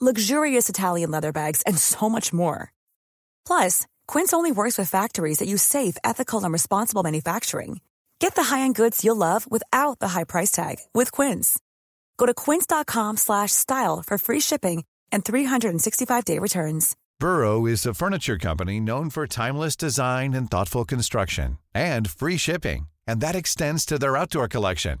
luxurious 0.00 0.68
Italian 0.68 1.10
leather 1.10 1.32
bags, 1.32 1.62
and 1.62 1.76
so 1.76 2.08
much 2.08 2.32
more. 2.32 2.72
Plus, 3.46 3.86
Quince 4.06 4.32
only 4.32 4.52
works 4.52 4.78
with 4.78 4.88
factories 4.88 5.38
that 5.38 5.48
use 5.48 5.62
safe, 5.62 5.96
ethical, 6.04 6.42
and 6.44 6.52
responsible 6.52 7.02
manufacturing. 7.02 7.80
Get 8.18 8.34
the 8.34 8.44
high-end 8.44 8.74
goods 8.74 9.04
you'll 9.04 9.16
love 9.16 9.50
without 9.50 9.98
the 9.98 10.08
high 10.08 10.24
price 10.24 10.50
tag 10.50 10.76
with 10.94 11.12
Quince. 11.12 11.58
Go 12.16 12.26
to 12.26 12.34
quince.com/style 12.34 14.02
for 14.06 14.18
free 14.18 14.40
shipping 14.40 14.84
and 15.12 15.24
365-day 15.24 16.38
returns. 16.38 16.96
Burrow 17.18 17.66
is 17.66 17.84
a 17.84 17.92
furniture 17.92 18.38
company 18.38 18.80
known 18.80 19.10
for 19.10 19.26
timeless 19.26 19.76
design 19.76 20.32
and 20.32 20.50
thoughtful 20.50 20.86
construction 20.86 21.58
and 21.74 22.08
free 22.08 22.38
shipping, 22.38 22.88
and 23.06 23.20
that 23.20 23.36
extends 23.36 23.84
to 23.84 23.98
their 23.98 24.16
outdoor 24.16 24.48
collection. 24.48 25.00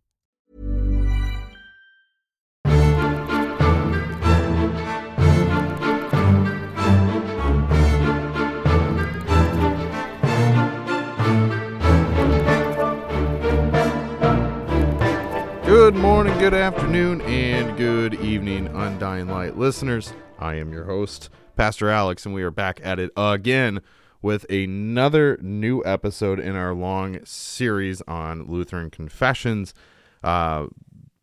Good 15.71 15.95
morning, 15.95 16.37
good 16.37 16.53
afternoon, 16.53 17.21
and 17.21 17.77
good 17.77 18.15
evening, 18.15 18.67
Undying 18.67 19.29
Light 19.29 19.57
listeners. 19.57 20.11
I 20.37 20.55
am 20.55 20.73
your 20.73 20.83
host, 20.83 21.29
Pastor 21.55 21.89
Alex, 21.89 22.25
and 22.25 22.35
we 22.35 22.43
are 22.43 22.51
back 22.51 22.81
at 22.83 22.99
it 22.99 23.09
again 23.15 23.79
with 24.21 24.43
another 24.51 25.37
new 25.41 25.81
episode 25.85 26.41
in 26.41 26.57
our 26.57 26.73
long 26.73 27.23
series 27.23 28.01
on 28.01 28.51
Lutheran 28.51 28.89
confessions. 28.89 29.73
Uh, 30.21 30.67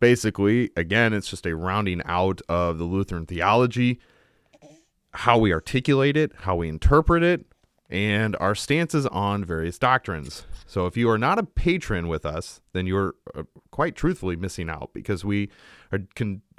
basically, 0.00 0.70
again, 0.78 1.12
it's 1.12 1.28
just 1.28 1.44
a 1.44 1.54
rounding 1.54 2.00
out 2.06 2.40
of 2.48 2.78
the 2.78 2.84
Lutheran 2.84 3.26
theology, 3.26 4.00
how 5.12 5.36
we 5.36 5.52
articulate 5.52 6.16
it, 6.16 6.32
how 6.34 6.56
we 6.56 6.70
interpret 6.70 7.22
it, 7.22 7.44
and 7.90 8.34
our 8.40 8.54
stances 8.54 9.04
on 9.08 9.44
various 9.44 9.78
doctrines. 9.78 10.46
So 10.68 10.84
if 10.84 10.98
you 10.98 11.08
are 11.08 11.16
not 11.18 11.38
a 11.38 11.44
patron 11.44 12.08
with 12.08 12.26
us, 12.26 12.60
then 12.74 12.86
you're 12.86 13.14
uh, 13.34 13.44
quite 13.70 13.96
truthfully 13.96 14.36
missing 14.36 14.68
out 14.68 14.90
because 14.92 15.24
we 15.24 15.48
are 15.90 16.00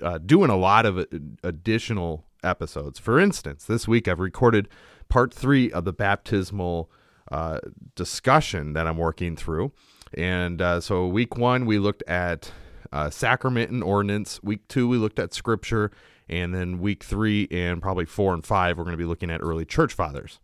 uh, 0.02 0.18
doing 0.18 0.50
a 0.50 0.58
lot 0.58 0.88
of 0.88 0.98
uh, 0.98 1.06
additional 1.44 2.26
episodes. 2.44 2.98
For 2.98 3.20
instance, 3.20 3.66
this 3.66 3.88
week 3.88 4.08
I've 4.08 4.20
recorded 4.20 4.68
part 5.10 5.32
three 5.32 5.72
of 5.72 5.86
the 5.86 5.94
baptismal 5.94 6.90
uh, 7.32 7.60
discussion 7.94 8.74
that 8.74 8.88
I'm 8.88 8.98
working 8.98 9.36
through. 9.36 9.72
And 10.16 10.60
uh, 10.60 10.82
so, 10.82 11.06
week 11.06 11.38
one, 11.38 11.68
we 11.68 11.78
looked 11.78 12.02
at 12.08 12.52
uh, 12.92 13.12
sacrament 13.12 13.70
and 13.70 13.84
ordinance. 13.84 14.42
Week 14.42 14.68
two, 14.68 14.88
we 14.88 14.98
looked 14.98 15.20
at 15.20 15.36
scripture. 15.36 15.92
And 16.28 16.54
then 16.54 16.80
week 16.80 17.04
three 17.04 17.48
and 17.52 17.80
probably 17.80 18.06
four 18.06 18.34
and 18.34 18.44
five, 18.44 18.78
we're 18.78 18.86
going 18.86 18.94
to 18.94 18.98
be 18.98 19.06
looking 19.06 19.30
at 19.30 19.42
early 19.44 19.66
church 19.66 19.94
fathers. 19.94 20.40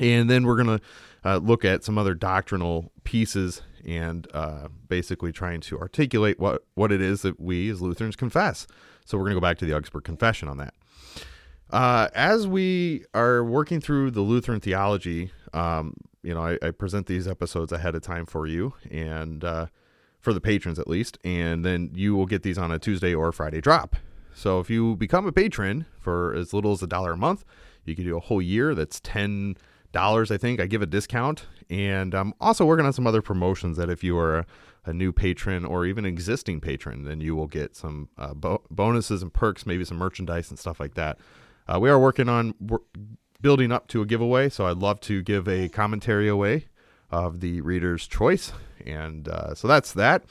And 0.00 0.28
then 0.28 0.44
we're 0.44 0.62
going 0.62 0.78
to 0.78 0.84
uh, 1.24 1.36
look 1.36 1.64
at 1.64 1.84
some 1.84 1.98
other 1.98 2.14
doctrinal 2.14 2.90
pieces 3.04 3.62
and 3.86 4.26
uh, 4.34 4.68
basically 4.88 5.32
trying 5.32 5.60
to 5.60 5.78
articulate 5.78 6.38
what, 6.38 6.64
what 6.74 6.90
it 6.90 7.00
is 7.00 7.22
that 7.22 7.38
we 7.38 7.70
as 7.70 7.80
Lutherans 7.80 8.16
confess. 8.16 8.66
So 9.04 9.16
we're 9.16 9.24
going 9.24 9.34
to 9.34 9.40
go 9.40 9.46
back 9.46 9.58
to 9.58 9.66
the 9.66 9.74
Augsburg 9.74 10.04
Confession 10.04 10.48
on 10.48 10.56
that. 10.58 10.74
Uh, 11.70 12.08
as 12.14 12.46
we 12.46 13.04
are 13.14 13.44
working 13.44 13.80
through 13.80 14.10
the 14.10 14.22
Lutheran 14.22 14.60
theology, 14.60 15.30
um, 15.52 15.94
you 16.22 16.34
know, 16.34 16.42
I, 16.42 16.58
I, 16.60 16.70
present 16.72 17.06
these 17.06 17.28
episodes 17.28 17.70
ahead 17.70 17.94
of 17.94 18.02
time 18.02 18.26
for 18.26 18.46
you 18.46 18.74
and 18.90 19.44
uh, 19.44 19.66
for 20.20 20.32
the 20.32 20.40
patrons 20.40 20.78
at 20.78 20.88
least, 20.88 21.16
and 21.24 21.64
then 21.64 21.90
you 21.94 22.16
will 22.16 22.26
get 22.26 22.42
these 22.42 22.58
on 22.58 22.72
a 22.72 22.78
Tuesday 22.78 23.14
or 23.14 23.30
Friday 23.30 23.60
drop. 23.60 23.96
So 24.34 24.58
if 24.58 24.68
you 24.68 24.96
become 24.96 25.26
a 25.26 25.32
patron 25.32 25.86
for 26.00 26.34
as 26.34 26.52
little 26.52 26.72
as 26.72 26.82
a 26.82 26.86
dollar 26.86 27.12
a 27.12 27.16
month, 27.16 27.44
you 27.84 27.94
can 27.94 28.04
do 28.04 28.16
a 28.16 28.20
whole 28.20 28.42
year. 28.42 28.74
That's 28.74 29.00
ten 29.00 29.56
dollars, 29.92 30.30
I 30.30 30.36
think. 30.36 30.60
I 30.60 30.66
give 30.66 30.82
a 30.82 30.86
discount, 30.86 31.46
and 31.68 32.14
I'm 32.14 32.34
also 32.40 32.64
working 32.64 32.86
on 32.86 32.92
some 32.92 33.06
other 33.06 33.22
promotions 33.22 33.76
that 33.76 33.90
if 33.90 34.04
you 34.04 34.18
are 34.18 34.46
a, 34.84 34.92
new 34.92 35.12
patron 35.12 35.64
or 35.64 35.86
even 35.86 36.04
existing 36.04 36.60
patron, 36.60 37.04
then 37.04 37.20
you 37.20 37.36
will 37.36 37.46
get 37.46 37.76
some 37.76 38.08
uh, 38.18 38.34
bo- 38.34 38.62
bonuses 38.70 39.22
and 39.22 39.32
perks, 39.32 39.64
maybe 39.64 39.84
some 39.84 39.98
merchandise 39.98 40.50
and 40.50 40.58
stuff 40.58 40.80
like 40.80 40.94
that. 40.94 41.18
Uh, 41.68 41.78
we 41.78 41.88
are 41.88 41.98
working 41.98 42.28
on 42.28 42.54
building 43.40 43.70
up 43.70 43.86
to 43.88 44.02
a 44.02 44.06
giveaway, 44.06 44.48
so 44.48 44.66
I'd 44.66 44.78
love 44.78 45.00
to 45.02 45.22
give 45.22 45.48
a 45.48 45.68
commentary 45.68 46.28
away 46.28 46.66
of 47.10 47.40
the 47.40 47.60
reader's 47.60 48.06
choice, 48.06 48.52
and 48.84 49.28
uh, 49.28 49.54
so 49.54 49.68
that's 49.68 49.92
that. 49.92 50.24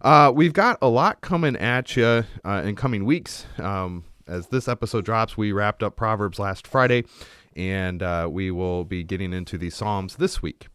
Uh, 0.00 0.32
we've 0.34 0.54
got 0.54 0.78
a 0.80 0.88
lot 0.88 1.20
coming 1.20 1.56
at 1.56 1.94
you 1.96 2.24
uh, 2.44 2.62
in 2.64 2.74
coming 2.74 3.04
weeks. 3.04 3.44
Um, 3.58 4.04
as 4.30 4.46
this 4.46 4.68
episode 4.68 5.04
drops, 5.04 5.36
we 5.36 5.52
wrapped 5.52 5.82
up 5.82 5.96
Proverbs 5.96 6.38
last 6.38 6.66
Friday 6.66 7.04
and 7.56 8.02
uh, 8.02 8.28
we 8.30 8.50
will 8.50 8.84
be 8.84 9.02
getting 9.02 9.32
into 9.32 9.58
the 9.58 9.70
Psalms 9.70 10.16
this 10.16 10.40
week. 10.40 10.68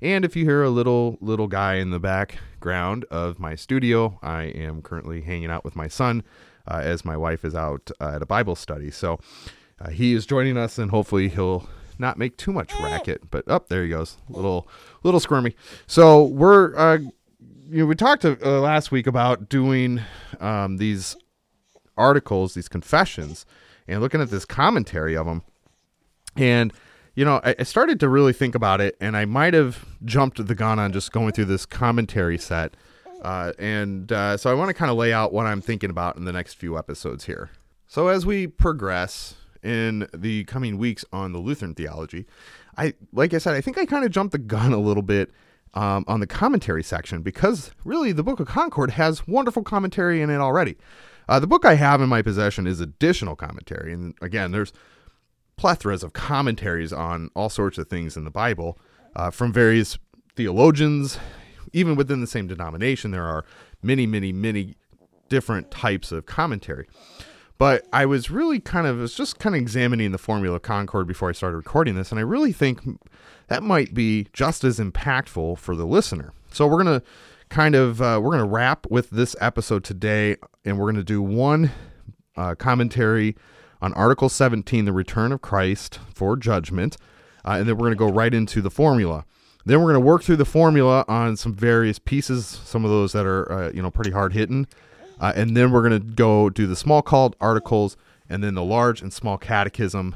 And 0.00 0.24
if 0.24 0.34
you 0.34 0.44
hear 0.44 0.62
a 0.62 0.70
little 0.70 1.18
little 1.20 1.46
guy 1.46 1.74
in 1.74 1.90
the 1.90 2.00
background 2.00 3.04
of 3.10 3.38
my 3.38 3.54
studio, 3.54 4.18
I 4.22 4.44
am 4.44 4.82
currently 4.82 5.20
hanging 5.20 5.50
out 5.50 5.64
with 5.64 5.76
my 5.76 5.88
son 5.88 6.24
uh, 6.66 6.80
as 6.82 7.04
my 7.04 7.16
wife 7.16 7.44
is 7.44 7.54
out 7.54 7.90
uh, 8.00 8.12
at 8.14 8.22
a 8.22 8.26
Bible 8.26 8.56
study. 8.56 8.90
So 8.90 9.20
uh, 9.78 9.90
he 9.90 10.14
is 10.14 10.26
joining 10.26 10.56
us, 10.56 10.78
and 10.78 10.90
hopefully 10.90 11.28
he'll 11.28 11.68
not 11.98 12.18
make 12.18 12.36
too 12.38 12.52
much 12.52 12.72
racket. 12.80 13.30
But 13.30 13.46
up 13.46 13.64
oh, 13.64 13.66
there 13.68 13.84
he 13.84 13.90
goes, 13.90 14.16
little 14.28 14.66
little 15.02 15.20
squirmy. 15.20 15.54
So 15.86 16.24
we're 16.24 16.74
uh, 16.76 16.98
you 17.68 17.80
know 17.80 17.86
we 17.86 17.94
talked 17.94 18.24
uh, 18.24 18.36
last 18.60 18.90
week 18.90 19.06
about 19.06 19.48
doing 19.48 20.00
um, 20.40 20.78
these 20.78 21.16
articles, 21.96 22.54
these 22.54 22.68
confessions, 22.68 23.46
and 23.86 24.00
looking 24.00 24.20
at 24.20 24.30
this 24.30 24.44
commentary 24.44 25.16
of 25.16 25.26
them 25.26 25.42
and 26.36 26.72
you 27.14 27.24
know, 27.24 27.40
I, 27.44 27.54
I 27.58 27.62
started 27.64 28.00
to 28.00 28.08
really 28.08 28.32
think 28.32 28.54
about 28.54 28.80
it, 28.80 28.96
and 29.00 29.16
I 29.16 29.24
might 29.24 29.54
have 29.54 29.84
jumped 30.04 30.44
the 30.46 30.54
gun 30.54 30.78
on 30.78 30.92
just 30.92 31.12
going 31.12 31.32
through 31.32 31.44
this 31.46 31.66
commentary 31.66 32.38
set. 32.38 32.74
Uh, 33.22 33.52
and 33.58 34.10
uh, 34.10 34.36
so 34.36 34.50
I 34.50 34.54
want 34.54 34.68
to 34.68 34.74
kind 34.74 34.90
of 34.90 34.96
lay 34.96 35.12
out 35.12 35.32
what 35.32 35.46
I'm 35.46 35.60
thinking 35.60 35.90
about 35.90 36.16
in 36.16 36.24
the 36.24 36.32
next 36.32 36.54
few 36.54 36.76
episodes 36.78 37.26
here. 37.26 37.50
So 37.86 38.08
as 38.08 38.24
we 38.24 38.46
progress 38.46 39.34
in 39.62 40.08
the 40.14 40.44
coming 40.44 40.78
weeks 40.78 41.04
on 41.12 41.32
the 41.32 41.38
Lutheran 41.38 41.74
theology, 41.74 42.26
I 42.76 42.94
like 43.12 43.34
I 43.34 43.38
said, 43.38 43.54
I 43.54 43.60
think 43.60 43.78
I 43.78 43.84
kind 43.84 44.04
of 44.04 44.10
jumped 44.10 44.32
the 44.32 44.38
gun 44.38 44.72
a 44.72 44.78
little 44.78 45.02
bit 45.02 45.30
um, 45.74 46.04
on 46.08 46.20
the 46.20 46.26
commentary 46.26 46.82
section 46.82 47.20
because 47.22 47.70
really 47.84 48.12
the 48.12 48.22
Book 48.22 48.40
of 48.40 48.48
Concord 48.48 48.92
has 48.92 49.28
wonderful 49.28 49.62
commentary 49.62 50.22
in 50.22 50.30
it 50.30 50.38
already. 50.38 50.76
Uh, 51.28 51.38
the 51.38 51.46
book 51.46 51.64
I 51.64 51.74
have 51.74 52.00
in 52.00 52.08
my 52.08 52.22
possession 52.22 52.66
is 52.66 52.80
additional 52.80 53.36
commentary, 53.36 53.92
and 53.92 54.14
again, 54.20 54.52
there's 54.52 54.72
plethoras 55.58 56.02
of 56.02 56.12
commentaries 56.12 56.92
on 56.92 57.30
all 57.34 57.48
sorts 57.48 57.78
of 57.78 57.88
things 57.88 58.16
in 58.16 58.24
the 58.24 58.30
Bible 58.30 58.78
uh, 59.14 59.30
from 59.30 59.52
various 59.52 59.98
theologians. 60.34 61.18
Even 61.72 61.96
within 61.96 62.20
the 62.20 62.26
same 62.26 62.46
denomination, 62.46 63.12
there 63.12 63.24
are 63.24 63.44
many, 63.82 64.06
many, 64.06 64.32
many 64.32 64.74
different 65.28 65.70
types 65.70 66.12
of 66.12 66.26
commentary. 66.26 66.86
But 67.56 67.86
I 67.92 68.06
was 68.06 68.30
really 68.30 68.58
kind 68.58 68.86
of 68.86 68.98
was 68.98 69.14
just 69.14 69.38
kind 69.38 69.54
of 69.54 69.62
examining 69.62 70.10
the 70.10 70.18
formula 70.18 70.56
of 70.56 70.62
Concord 70.62 71.06
before 71.06 71.28
I 71.28 71.32
started 71.32 71.56
recording 71.56 71.94
this, 71.94 72.10
and 72.10 72.18
I 72.18 72.22
really 72.22 72.52
think 72.52 72.80
that 73.46 73.62
might 73.62 73.94
be 73.94 74.26
just 74.32 74.64
as 74.64 74.78
impactful 74.78 75.58
for 75.58 75.76
the 75.76 75.86
listener. 75.86 76.32
So 76.50 76.66
we're 76.66 76.82
gonna 76.82 77.02
kind 77.52 77.74
of 77.74 78.00
uh, 78.00 78.18
we're 78.22 78.32
gonna 78.32 78.46
wrap 78.46 78.86
with 78.90 79.10
this 79.10 79.36
episode 79.40 79.84
today, 79.84 80.36
and 80.64 80.78
we're 80.78 80.90
gonna 80.90 81.04
do 81.04 81.22
one 81.22 81.70
uh, 82.36 82.54
commentary 82.54 83.36
on 83.82 83.92
Article 83.94 84.28
17, 84.28 84.84
the 84.84 84.92
return 84.92 85.32
of 85.32 85.42
Christ 85.42 85.98
for 86.14 86.36
judgment. 86.36 86.96
Uh, 87.44 87.56
and 87.58 87.68
then 87.68 87.76
we're 87.76 87.86
going 87.86 87.92
to 87.92 87.96
go 87.96 88.08
right 88.08 88.32
into 88.32 88.62
the 88.62 88.70
formula. 88.70 89.24
Then 89.64 89.80
we're 89.80 89.92
going 89.92 90.00
to 90.02 90.06
work 90.06 90.22
through 90.22 90.36
the 90.36 90.44
formula 90.44 91.04
on 91.08 91.36
some 91.36 91.52
various 91.52 91.98
pieces, 91.98 92.46
some 92.46 92.84
of 92.84 92.90
those 92.92 93.12
that 93.12 93.26
are 93.26 93.50
uh, 93.50 93.72
you 93.72 93.82
know 93.82 93.90
pretty 93.90 94.12
hard 94.12 94.32
hitting, 94.32 94.66
uh, 95.20 95.32
and 95.34 95.56
then 95.56 95.72
we're 95.72 95.86
going 95.86 96.00
to 96.00 96.14
go 96.14 96.48
do 96.48 96.66
the 96.66 96.74
Smalcald 96.74 97.34
articles 97.40 97.96
and 98.28 98.42
then 98.42 98.54
the 98.54 98.62
large 98.62 99.02
and 99.02 99.12
small 99.12 99.36
catechism 99.38 100.14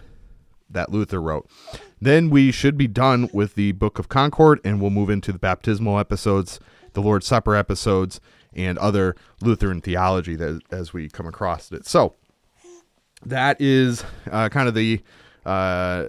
that 0.70 0.90
Luther 0.90 1.20
wrote. 1.20 1.48
Then 2.00 2.30
we 2.30 2.50
should 2.50 2.76
be 2.76 2.86
done 2.86 3.28
with 3.32 3.54
the 3.54 3.72
Book 3.72 3.98
of 3.98 4.08
Concord, 4.08 4.60
and 4.64 4.80
we'll 4.80 4.90
move 4.90 5.10
into 5.10 5.32
the 5.32 5.38
baptismal 5.38 5.98
episodes, 5.98 6.60
the 6.96 7.02
Lord's 7.02 7.26
Supper 7.26 7.54
episodes, 7.54 8.20
and 8.54 8.78
other 8.78 9.14
Lutheran 9.42 9.82
theology 9.82 10.34
that 10.34 10.62
as 10.72 10.94
we 10.94 11.10
come 11.10 11.26
across 11.26 11.70
it. 11.70 11.86
So 11.86 12.14
that 13.24 13.60
is 13.60 14.02
uh, 14.32 14.48
kind 14.48 14.66
of 14.66 14.74
the 14.74 15.02
uh, 15.44 16.04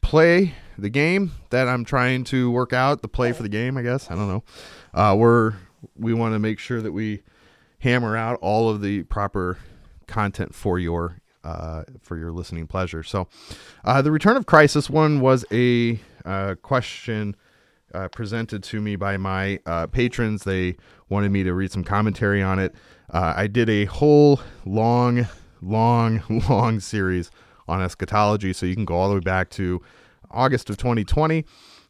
play, 0.00 0.54
the 0.78 0.88
game 0.88 1.32
that 1.50 1.66
I'm 1.66 1.84
trying 1.84 2.22
to 2.24 2.52
work 2.52 2.72
out. 2.72 3.02
The 3.02 3.08
play 3.08 3.32
for 3.32 3.42
the 3.42 3.48
game, 3.48 3.76
I 3.76 3.82
guess. 3.82 4.10
I 4.12 4.14
don't 4.14 4.28
know. 4.28 4.44
Uh, 4.94 5.16
we're 5.16 5.54
we 5.96 6.14
want 6.14 6.34
to 6.34 6.38
make 6.38 6.60
sure 6.60 6.80
that 6.80 6.92
we 6.92 7.22
hammer 7.80 8.16
out 8.16 8.38
all 8.40 8.70
of 8.70 8.80
the 8.80 9.02
proper 9.04 9.58
content 10.06 10.54
for 10.54 10.78
your 10.78 11.20
uh, 11.42 11.82
for 12.00 12.16
your 12.16 12.30
listening 12.30 12.68
pleasure. 12.68 13.02
So, 13.02 13.26
uh, 13.84 14.02
the 14.02 14.12
return 14.12 14.36
of 14.36 14.46
Christ. 14.46 14.74
This 14.74 14.88
one 14.88 15.20
was 15.20 15.44
a 15.50 15.98
uh, 16.24 16.54
question 16.62 17.34
uh, 17.94 18.08
presented 18.08 18.62
to 18.64 18.80
me 18.80 18.96
by 18.96 19.16
my 19.16 19.60
uh, 19.66 19.86
patrons. 19.86 20.44
They 20.44 20.76
wanted 21.08 21.30
me 21.30 21.42
to 21.44 21.54
read 21.54 21.72
some 21.72 21.84
commentary 21.84 22.42
on 22.42 22.58
it. 22.58 22.74
Uh, 23.10 23.34
I 23.36 23.46
did 23.46 23.68
a 23.68 23.86
whole 23.86 24.40
long, 24.64 25.26
long, 25.62 26.22
long 26.48 26.80
series 26.80 27.30
on 27.66 27.82
eschatology, 27.82 28.52
so 28.52 28.66
you 28.66 28.74
can 28.74 28.84
go 28.84 28.94
all 28.94 29.08
the 29.08 29.14
way 29.14 29.20
back 29.20 29.50
to 29.50 29.82
August 30.30 30.70
of 30.70 30.76
2020 30.76 31.44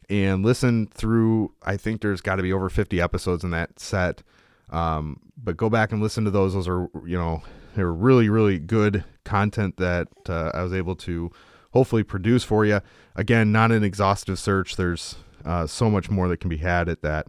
and 0.09 0.43
listen 0.43 0.87
through. 0.87 1.53
I 1.63 1.77
think 1.77 2.01
there's 2.01 2.21
got 2.21 2.37
to 2.37 2.43
be 2.43 2.53
over 2.53 2.69
50 2.69 2.99
episodes 3.01 3.43
in 3.43 3.51
that 3.51 3.79
set. 3.79 4.23
Um, 4.69 5.19
but 5.37 5.57
go 5.57 5.69
back 5.69 5.91
and 5.91 6.01
listen 6.01 6.25
to 6.25 6.31
those. 6.31 6.53
Those 6.53 6.67
are, 6.67 6.89
you 7.05 7.17
know, 7.17 7.41
they're 7.75 7.91
really, 7.91 8.29
really 8.29 8.59
good 8.59 9.03
content 9.23 9.77
that 9.77 10.07
uh, 10.27 10.51
I 10.53 10.63
was 10.63 10.73
able 10.73 10.95
to 10.97 11.31
hopefully 11.71 12.03
produce 12.03 12.43
for 12.43 12.65
you. 12.65 12.81
Again, 13.15 13.51
not 13.51 13.71
an 13.71 13.83
exhaustive 13.83 14.39
search. 14.39 14.75
There's 14.75 15.15
uh, 15.45 15.67
so 15.67 15.89
much 15.89 16.09
more 16.09 16.27
that 16.27 16.37
can 16.37 16.49
be 16.49 16.57
had 16.57 16.89
at 16.89 17.01
that. 17.01 17.27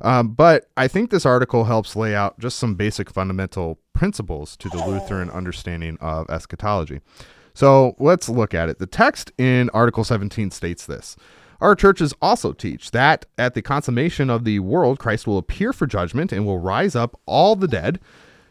Um, 0.00 0.28
but 0.28 0.68
I 0.76 0.88
think 0.88 1.10
this 1.10 1.26
article 1.26 1.64
helps 1.64 1.96
lay 1.96 2.14
out 2.14 2.38
just 2.38 2.58
some 2.58 2.74
basic 2.74 3.10
fundamental 3.10 3.80
principles 3.92 4.56
to 4.58 4.68
the 4.68 4.84
Lutheran 4.84 5.30
understanding 5.30 5.96
of 6.00 6.28
eschatology. 6.28 7.00
So 7.54 7.96
let's 7.98 8.28
look 8.28 8.52
at 8.52 8.68
it. 8.68 8.78
The 8.78 8.86
text 8.86 9.32
in 9.38 9.70
Article 9.70 10.04
17 10.04 10.50
states 10.50 10.84
this 10.84 11.16
Our 11.60 11.74
churches 11.74 12.12
also 12.20 12.52
teach 12.52 12.90
that 12.90 13.24
at 13.38 13.54
the 13.54 13.62
consummation 13.62 14.28
of 14.28 14.44
the 14.44 14.58
world, 14.58 14.98
Christ 14.98 15.26
will 15.26 15.38
appear 15.38 15.72
for 15.72 15.86
judgment 15.86 16.32
and 16.32 16.44
will 16.44 16.58
rise 16.58 16.94
up 16.94 17.18
all 17.24 17.56
the 17.56 17.68
dead. 17.68 17.98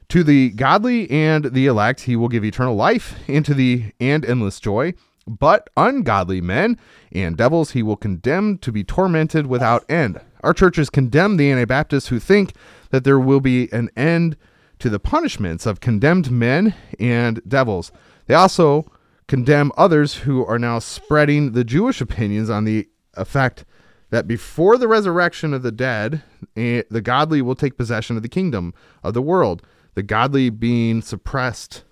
To 0.10 0.24
the 0.24 0.52
godly 0.52 1.10
and 1.10 1.46
the 1.46 1.66
elect, 1.68 2.02
he 2.02 2.16
will 2.16 2.28
give 2.28 2.44
eternal 2.44 2.76
life, 2.76 3.16
and 3.28 3.44
to 3.46 3.54
the 3.54 3.92
and 4.00 4.24
endless 4.26 4.60
joy. 4.60 4.94
But 5.28 5.70
ungodly 5.76 6.40
men 6.40 6.78
and 7.12 7.36
devils 7.36 7.72
he 7.72 7.82
will 7.82 7.96
condemn 7.96 8.58
to 8.60 8.72
be 8.72 8.84
tormented 8.84 9.48
without 9.48 9.90
end. 9.90 10.22
Our 10.44 10.54
churches 10.54 10.90
condemn 10.90 11.38
the 11.38 11.52
Anabaptists 11.52 12.10
who 12.10 12.20
think 12.20 12.54
that 12.92 13.04
there 13.04 13.20
will 13.20 13.40
be 13.40 13.72
an 13.74 13.90
end 13.98 14.38
to 14.80 14.90
the 14.90 15.00
punishments 15.00 15.66
of 15.66 15.80
condemned 15.80 16.30
men 16.30 16.76
and 17.00 17.42
devils. 17.48 17.92
They 18.28 18.36
also 18.36 18.92
condemn 19.28 19.72
others 19.76 20.16
who 20.18 20.46
are 20.46 20.60
now 20.60 20.78
spreading 20.78 21.54
the 21.54 21.64
Jewish 21.64 22.02
opinions 22.02 22.50
on 22.50 22.66
the 22.66 22.88
effect 23.16 23.66
that 24.12 24.28
before 24.28 24.78
the 24.78 24.88
resurrection 24.88 25.54
of 25.54 25.64
the 25.64 25.72
dead, 25.72 26.22
eh, 26.56 26.84
the 26.90 27.02
godly 27.02 27.42
will 27.42 27.56
take 27.56 27.78
possession 27.78 28.16
of 28.16 28.22
the 28.22 28.30
kingdom 28.30 28.74
of 29.04 29.16
the 29.16 29.22
world, 29.22 29.64
the 29.96 30.04
godly 30.04 30.52
being 30.52 31.02
suppressed 31.02 31.84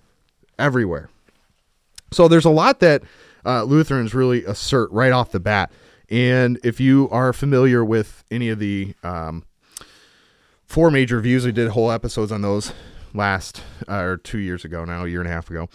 everywhere. 0.58 1.10
So 2.12 2.28
there's 2.28 2.44
a 2.44 2.50
lot 2.50 2.78
that 2.80 3.02
uh, 3.44 3.62
Lutherans 3.64 4.14
really 4.14 4.44
assert 4.44 4.90
right 4.90 5.12
off 5.12 5.30
the 5.30 5.40
bat. 5.40 5.70
And 6.10 6.58
if 6.62 6.80
you 6.80 7.08
are 7.10 7.32
familiar 7.32 7.84
with 7.84 8.24
any 8.30 8.48
of 8.48 8.58
the 8.58 8.94
um, 9.02 9.44
four 10.64 10.90
major 10.90 11.20
views, 11.20 11.46
we 11.46 11.52
did 11.52 11.70
whole 11.70 11.90
episodes 11.90 12.30
on 12.30 12.42
those 12.42 12.72
last 13.14 13.62
uh, 13.88 14.00
or 14.00 14.16
two 14.16 14.38
years 14.38 14.64
ago 14.64 14.84
now, 14.84 15.04
a 15.04 15.08
year 15.08 15.20
and 15.20 15.28
a 15.28 15.32
half 15.32 15.48
ago, 15.48 15.68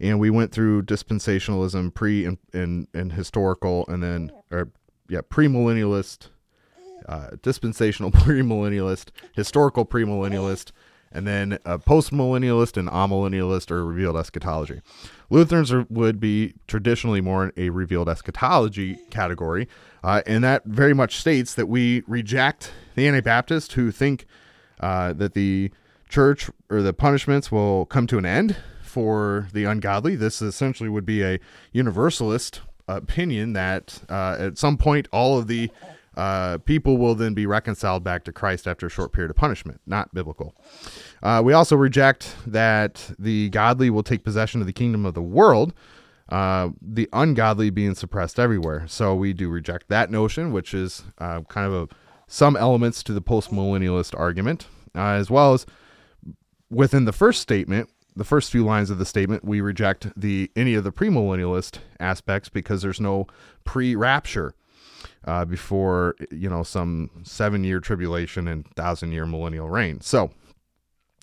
and 0.00 0.18
we 0.18 0.30
went 0.30 0.50
through 0.50 0.82
dispensationalism, 0.82 1.94
pre 1.94 2.24
and 2.24 2.38
and, 2.52 2.88
and 2.94 3.12
historical, 3.12 3.84
and 3.86 4.02
then 4.02 4.32
or 4.50 4.70
yeah, 5.08 5.20
premillennialist, 5.20 6.28
uh, 7.08 7.30
dispensational 7.42 8.10
premillennialist, 8.12 9.10
historical 9.34 9.84
premillennialist, 9.84 10.72
and 11.12 11.26
then 11.26 11.58
a 11.64 11.78
postmillennialist 11.78 12.76
and 12.76 12.88
amillennialist 12.88 13.70
or 13.70 13.84
revealed 13.84 14.16
eschatology. 14.16 14.80
Lutherans 15.30 15.72
are, 15.72 15.86
would 15.88 16.20
be 16.20 16.54
traditionally 16.66 17.20
more 17.20 17.44
in 17.44 17.52
a 17.56 17.70
revealed 17.70 18.08
eschatology 18.08 18.98
category, 19.10 19.68
uh, 20.04 20.22
and 20.26 20.44
that 20.44 20.64
very 20.64 20.94
much 20.94 21.16
states 21.16 21.54
that 21.54 21.66
we 21.66 22.02
reject 22.06 22.72
the 22.94 23.08
Anabaptists 23.08 23.74
who 23.74 23.90
think 23.90 24.26
uh, 24.80 25.12
that 25.12 25.34
the 25.34 25.70
church 26.08 26.50
or 26.70 26.82
the 26.82 26.92
punishments 26.92 27.50
will 27.50 27.86
come 27.86 28.06
to 28.06 28.18
an 28.18 28.26
end 28.26 28.56
for 28.82 29.48
the 29.52 29.64
ungodly. 29.64 30.16
This 30.16 30.40
essentially 30.40 30.88
would 30.88 31.06
be 31.06 31.22
a 31.22 31.38
universalist 31.72 32.60
opinion 32.88 33.52
that 33.54 34.00
uh, 34.08 34.36
at 34.38 34.58
some 34.58 34.76
point 34.76 35.08
all 35.12 35.38
of 35.38 35.48
the 35.48 35.70
uh, 36.16 36.58
people 36.58 36.96
will 36.96 37.14
then 37.14 37.34
be 37.34 37.46
reconciled 37.46 38.02
back 38.02 38.24
to 38.24 38.32
Christ 38.32 38.66
after 38.66 38.86
a 38.86 38.90
short 38.90 39.12
period 39.12 39.30
of 39.30 39.36
punishment. 39.36 39.80
Not 39.86 40.14
biblical. 40.14 40.54
Uh, 41.22 41.42
we 41.44 41.52
also 41.52 41.76
reject 41.76 42.34
that 42.46 43.10
the 43.18 43.50
godly 43.50 43.90
will 43.90 44.02
take 44.02 44.24
possession 44.24 44.60
of 44.60 44.66
the 44.66 44.72
kingdom 44.72 45.04
of 45.04 45.14
the 45.14 45.22
world, 45.22 45.74
uh, 46.30 46.70
the 46.80 47.08
ungodly 47.12 47.70
being 47.70 47.94
suppressed 47.94 48.38
everywhere. 48.38 48.86
So 48.88 49.14
we 49.14 49.32
do 49.32 49.50
reject 49.50 49.88
that 49.88 50.10
notion, 50.10 50.52
which 50.52 50.72
is 50.72 51.04
uh, 51.18 51.42
kind 51.42 51.66
of 51.66 51.74
a, 51.74 51.94
some 52.26 52.56
elements 52.56 53.02
to 53.04 53.12
the 53.12 53.22
postmillennialist 53.22 54.18
argument, 54.18 54.66
uh, 54.94 55.10
as 55.10 55.30
well 55.30 55.52
as 55.52 55.66
within 56.70 57.04
the 57.04 57.12
first 57.12 57.42
statement. 57.42 57.90
The 58.14 58.24
first 58.24 58.50
few 58.50 58.64
lines 58.64 58.88
of 58.88 58.96
the 58.96 59.04
statement, 59.04 59.44
we 59.44 59.60
reject 59.60 60.08
the 60.18 60.50
any 60.56 60.72
of 60.72 60.84
the 60.84 60.90
premillennialist 60.90 61.80
aspects 62.00 62.48
because 62.48 62.80
there's 62.80 62.98
no 62.98 63.26
pre-rapture 63.64 64.54
uh, 65.26 65.44
before 65.44 66.14
you 66.30 66.48
know 66.48 66.62
some 66.62 67.10
seven 67.22 67.64
year 67.64 67.80
tribulation 67.80 68.48
and 68.48 68.66
thousand 68.74 69.12
year 69.12 69.26
millennial 69.26 69.68
reign. 69.68 70.00
So 70.00 70.30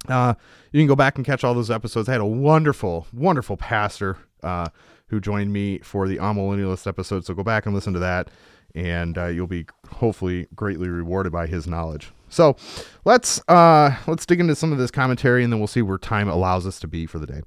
uh, 0.08 0.34
you 0.72 0.80
can 0.80 0.88
go 0.88 0.96
back 0.96 1.18
and 1.18 1.26
catch 1.26 1.44
all 1.44 1.54
those 1.54 1.72
episodes. 1.72 2.10
I 2.10 2.14
had 2.14 2.22
a 2.22 2.26
wonderful, 2.26 3.08
wonderful 3.14 3.58
pastor 3.58 4.18
uh, 4.42 4.70
who 5.08 5.20
joined 5.20 5.54
me 5.54 5.80
for 5.80 6.08
the 6.08 6.18
amillennialist 6.18 6.88
episode. 6.88 7.26
So 7.26 7.34
go 7.34 7.44
back 7.44 7.66
and 7.66 7.74
listen 7.74 7.94
to 7.94 8.00
that, 8.00 8.30
and 8.76 9.18
uh, 9.18 9.28
you'll 9.28 9.48
be 9.48 9.66
hopefully 9.90 10.48
greatly 10.56 10.90
rewarded 10.90 11.32
by 11.32 11.48
his 11.48 11.68
knowledge. 11.68 12.12
So 12.30 12.58
let's 13.06 13.40
uh, 13.48 13.96
let's 14.08 14.26
dig 14.26 14.40
into 14.40 14.56
some 14.56 14.72
of 14.72 14.80
this 14.80 14.92
commentary, 14.92 15.44
and 15.44 15.54
then 15.54 15.60
we'll 15.60 15.68
see 15.68 15.84
where 15.84 15.98
time 15.98 16.28
allows 16.28 16.66
us 16.66 16.80
to 16.82 16.88
be 16.88 17.06
for 17.06 17.20
the 17.20 17.28
day. 17.28 17.42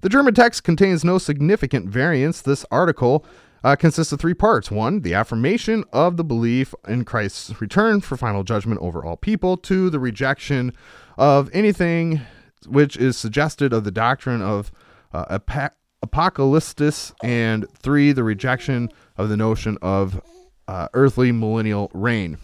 The 0.00 0.08
German 0.08 0.34
text 0.34 0.64
contains 0.64 1.04
no 1.04 1.18
significant 1.18 1.88
variance. 1.88 2.42
This 2.42 2.66
article 2.70 3.24
uh, 3.64 3.76
consists 3.76 4.12
of 4.12 4.20
three 4.20 4.34
parts. 4.34 4.70
One, 4.70 5.00
the 5.00 5.14
affirmation 5.14 5.84
of 5.92 6.16
the 6.16 6.24
belief 6.24 6.74
in 6.86 7.04
Christ's 7.04 7.60
return 7.60 8.00
for 8.00 8.16
final 8.16 8.42
judgment 8.42 8.80
over 8.80 9.04
all 9.04 9.16
people. 9.16 9.56
Two, 9.56 9.90
the 9.90 10.00
rejection 10.00 10.72
of 11.16 11.50
anything 11.52 12.22
which 12.66 12.96
is 12.96 13.16
suggested 13.16 13.72
of 13.72 13.84
the 13.84 13.90
doctrine 13.90 14.42
of 14.42 14.70
uh, 15.12 15.38
apocalypsis. 16.04 17.12
And 17.22 17.66
three, 17.70 18.12
the 18.12 18.24
rejection 18.24 18.90
of 19.16 19.28
the 19.28 19.36
notion 19.36 19.78
of 19.82 20.20
uh, 20.68 20.88
earthly 20.94 21.32
millennial 21.32 21.90
reign. 21.92 22.38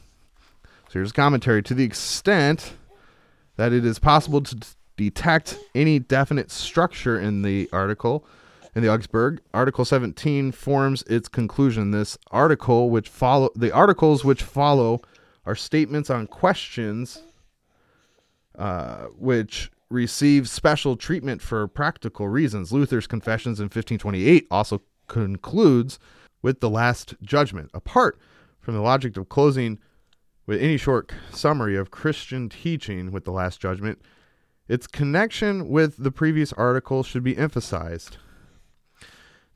So 0.88 0.94
here's 0.94 1.12
commentary. 1.12 1.62
To 1.62 1.74
the 1.74 1.84
extent 1.84 2.74
that 3.56 3.72
it 3.72 3.84
is 3.84 3.98
possible 3.98 4.40
to 4.42 4.56
detect 4.96 5.58
any 5.74 5.98
definite 5.98 6.50
structure 6.50 7.18
in 7.18 7.42
the 7.42 7.68
article, 7.72 8.26
in 8.78 8.84
the 8.84 8.92
Augsburg. 8.92 9.40
Article 9.52 9.84
17 9.84 10.52
forms 10.52 11.02
its 11.08 11.28
conclusion. 11.28 11.90
This 11.90 12.16
article, 12.30 12.90
which 12.90 13.08
follow 13.08 13.50
the 13.56 13.72
articles 13.72 14.24
which 14.24 14.44
follow, 14.44 15.02
are 15.44 15.56
statements 15.56 16.10
on 16.10 16.28
questions 16.28 17.22
uh, 18.56 19.06
which 19.18 19.72
receive 19.90 20.48
special 20.48 20.96
treatment 20.96 21.42
for 21.42 21.66
practical 21.66 22.28
reasons. 22.28 22.70
Luther's 22.70 23.08
Confessions 23.08 23.58
in 23.58 23.64
1528 23.64 24.46
also 24.48 24.80
concludes 25.08 25.98
with 26.40 26.60
the 26.60 26.70
Last 26.70 27.16
Judgment. 27.20 27.70
Apart 27.74 28.16
from 28.60 28.74
the 28.74 28.80
logic 28.80 29.16
of 29.16 29.28
closing 29.28 29.80
with 30.46 30.62
any 30.62 30.76
short 30.76 31.10
summary 31.32 31.76
of 31.76 31.90
Christian 31.90 32.48
teaching 32.48 33.10
with 33.10 33.24
the 33.24 33.32
Last 33.32 33.60
Judgment, 33.60 34.00
its 34.68 34.86
connection 34.86 35.68
with 35.68 35.96
the 35.96 36.12
previous 36.12 36.52
article 36.52 37.02
should 37.02 37.24
be 37.24 37.36
emphasized. 37.36 38.18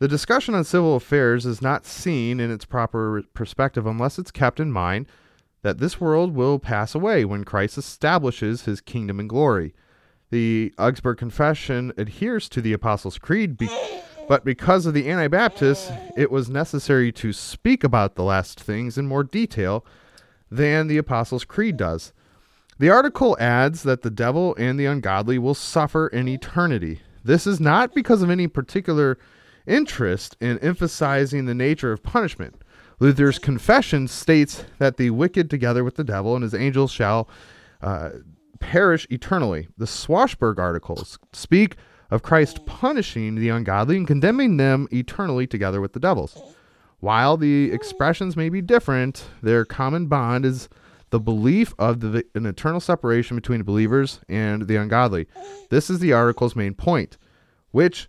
The 0.02 0.08
discussion 0.08 0.56
on 0.56 0.64
civil 0.64 0.96
affairs 0.96 1.46
is 1.46 1.62
not 1.62 1.86
seen 1.86 2.40
in 2.40 2.50
its 2.50 2.64
proper 2.64 3.22
perspective 3.34 3.86
unless 3.86 4.18
it's 4.18 4.32
kept 4.32 4.58
in 4.58 4.72
mind 4.72 5.06
that 5.62 5.78
this 5.78 6.00
world 6.00 6.34
will 6.34 6.58
pass 6.58 6.96
away 6.96 7.24
when 7.24 7.44
Christ 7.44 7.78
establishes 7.78 8.64
his 8.64 8.80
kingdom 8.80 9.20
and 9.20 9.28
glory. 9.28 9.76
The 10.30 10.74
Augsburg 10.76 11.18
Confession 11.18 11.92
adheres 11.96 12.48
to 12.48 12.60
the 12.60 12.72
Apostles' 12.72 13.16
Creed, 13.16 13.56
be- 13.56 13.70
but 14.26 14.44
because 14.44 14.86
of 14.86 14.94
the 14.94 15.08
Anabaptists, 15.08 15.92
it 16.16 16.32
was 16.32 16.50
necessary 16.50 17.12
to 17.12 17.32
speak 17.32 17.84
about 17.84 18.16
the 18.16 18.24
last 18.24 18.58
things 18.58 18.98
in 18.98 19.06
more 19.06 19.22
detail 19.22 19.86
than 20.50 20.88
the 20.88 20.98
Apostles' 20.98 21.44
Creed 21.44 21.76
does. 21.76 22.12
The 22.76 22.90
article 22.90 23.36
adds 23.38 23.84
that 23.84 24.02
the 24.02 24.10
devil 24.10 24.56
and 24.58 24.80
the 24.80 24.86
ungodly 24.86 25.38
will 25.38 25.54
suffer 25.54 26.08
in 26.08 26.26
eternity. 26.26 27.02
This 27.22 27.46
is 27.46 27.60
not 27.60 27.94
because 27.94 28.20
of 28.20 28.30
any 28.30 28.48
particular 28.48 29.16
interest 29.66 30.36
in 30.40 30.58
emphasizing 30.58 31.46
the 31.46 31.54
nature 31.54 31.92
of 31.92 32.02
punishment. 32.02 32.56
Luther's 33.00 33.38
confession 33.38 34.06
states 34.08 34.64
that 34.78 34.96
the 34.96 35.10
wicked, 35.10 35.50
together 35.50 35.82
with 35.82 35.96
the 35.96 36.04
devil 36.04 36.34
and 36.34 36.42
his 36.42 36.54
angels, 36.54 36.90
shall 36.90 37.28
uh, 37.80 38.10
perish 38.60 39.06
eternally. 39.10 39.68
The 39.76 39.86
Swashburg 39.86 40.58
articles 40.58 41.18
speak 41.32 41.76
of 42.10 42.22
Christ 42.22 42.64
punishing 42.66 43.34
the 43.34 43.48
ungodly 43.48 43.96
and 43.96 44.06
condemning 44.06 44.56
them 44.56 44.86
eternally 44.92 45.46
together 45.46 45.80
with 45.80 45.94
the 45.94 46.00
devils. 46.00 46.40
While 47.00 47.36
the 47.36 47.72
expressions 47.72 48.36
may 48.36 48.48
be 48.48 48.62
different, 48.62 49.24
their 49.42 49.64
common 49.64 50.06
bond 50.06 50.44
is 50.44 50.68
the 51.10 51.18
belief 51.18 51.74
of 51.78 52.00
the, 52.00 52.24
an 52.34 52.46
eternal 52.46 52.80
separation 52.80 53.36
between 53.36 53.64
believers 53.64 54.20
and 54.28 54.68
the 54.68 54.76
ungodly. 54.76 55.26
This 55.70 55.90
is 55.90 55.98
the 55.98 56.12
article's 56.12 56.54
main 56.54 56.74
point, 56.74 57.18
which 57.72 58.08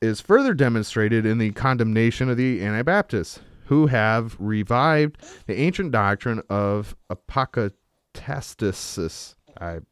is 0.00 0.20
further 0.20 0.54
demonstrated 0.54 1.26
in 1.26 1.38
the 1.38 1.50
condemnation 1.52 2.28
of 2.28 2.36
the 2.36 2.62
Anabaptists, 2.62 3.40
who 3.66 3.88
have 3.88 4.36
revived 4.38 5.16
the 5.46 5.58
ancient 5.58 5.92
doctrine 5.92 6.42
of 6.48 6.96
apocatastasis. 7.10 9.34
I've 9.58 9.86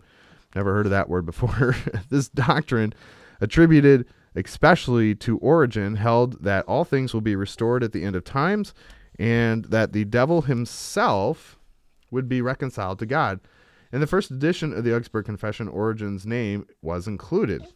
never 0.54 0.72
heard 0.72 0.86
of 0.86 0.90
that 0.90 1.08
word 1.08 1.26
before. 1.26 1.74
this 2.08 2.28
doctrine, 2.28 2.94
attributed 3.40 4.06
especially 4.34 5.14
to 5.14 5.38
Origen, 5.38 5.96
held 5.96 6.42
that 6.44 6.64
all 6.66 6.84
things 6.84 7.12
will 7.12 7.20
be 7.20 7.36
restored 7.36 7.82
at 7.82 7.92
the 7.92 8.04
end 8.04 8.16
of 8.16 8.24
times 8.24 8.72
and 9.18 9.64
that 9.66 9.92
the 9.92 10.04
devil 10.04 10.42
himself 10.42 11.58
would 12.10 12.28
be 12.28 12.42
reconciled 12.42 12.98
to 12.98 13.06
God. 13.06 13.40
In 13.92 14.00
the 14.00 14.06
first 14.06 14.30
edition 14.30 14.72
of 14.72 14.84
the 14.84 14.94
Augsburg 14.94 15.24
Confession, 15.24 15.68
Origen's 15.68 16.26
name 16.26 16.66
was 16.82 17.08
included. 17.08 17.66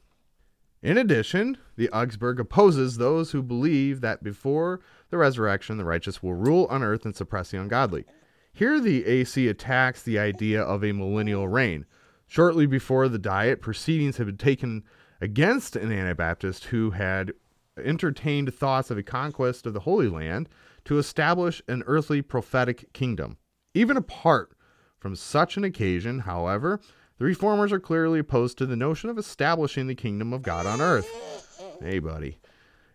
In 0.82 0.96
addition, 0.96 1.58
the 1.76 1.90
Augsburg 1.90 2.40
opposes 2.40 2.96
those 2.96 3.32
who 3.32 3.42
believe 3.42 4.00
that 4.00 4.22
before 4.22 4.80
the 5.10 5.18
resurrection, 5.18 5.76
the 5.76 5.84
righteous 5.84 6.22
will 6.22 6.34
rule 6.34 6.66
on 6.70 6.82
earth 6.82 7.04
and 7.04 7.14
suppress 7.14 7.50
the 7.50 7.60
ungodly. 7.60 8.06
Here, 8.52 8.80
the 8.80 9.06
AC 9.06 9.46
attacks 9.49 10.02
the 10.02 10.18
idea 10.18 10.62
of 10.62 10.82
a 10.82 10.92
millennial 10.92 11.49
reign. 11.49 11.84
Shortly 12.26 12.66
before 12.66 13.08
the 13.08 13.18
Diet, 13.18 13.60
proceedings 13.60 14.16
had 14.16 14.26
been 14.26 14.37
taken 14.38 14.84
against 15.20 15.76
an 15.76 15.92
Anabaptist 15.92 16.64
who 16.66 16.90
had 16.90 17.32
entertained 17.76 18.54
thoughts 18.54 18.90
of 18.90 18.96
a 18.96 19.02
conquest 19.02 19.66
of 19.66 19.75
the 19.75 19.80
Holy 19.80 20.08
Land 20.08 20.49
to 20.87 20.99
establish 20.99 21.60
an 21.68 21.82
earthly 21.87 22.22
prophetic 22.22 22.92
kingdom. 22.92 23.37
Even 23.75 23.96
apart 23.96 24.52
from 24.99 25.14
such 25.14 25.56
an 25.56 25.64
occasion, 25.64 26.20
however, 26.20 26.80
the 27.21 27.27
reformers 27.27 27.71
are 27.71 27.79
clearly 27.79 28.19
opposed 28.19 28.57
to 28.57 28.65
the 28.65 28.77
notion 28.77 29.11
of 29.11 29.19
establishing 29.19 29.87
the 29.87 29.95
kingdom 29.95 30.33
of 30.33 30.41
God 30.41 30.65
on 30.65 30.81
earth. 30.81 31.07
Hey, 31.79 31.99
buddy. 31.99 32.39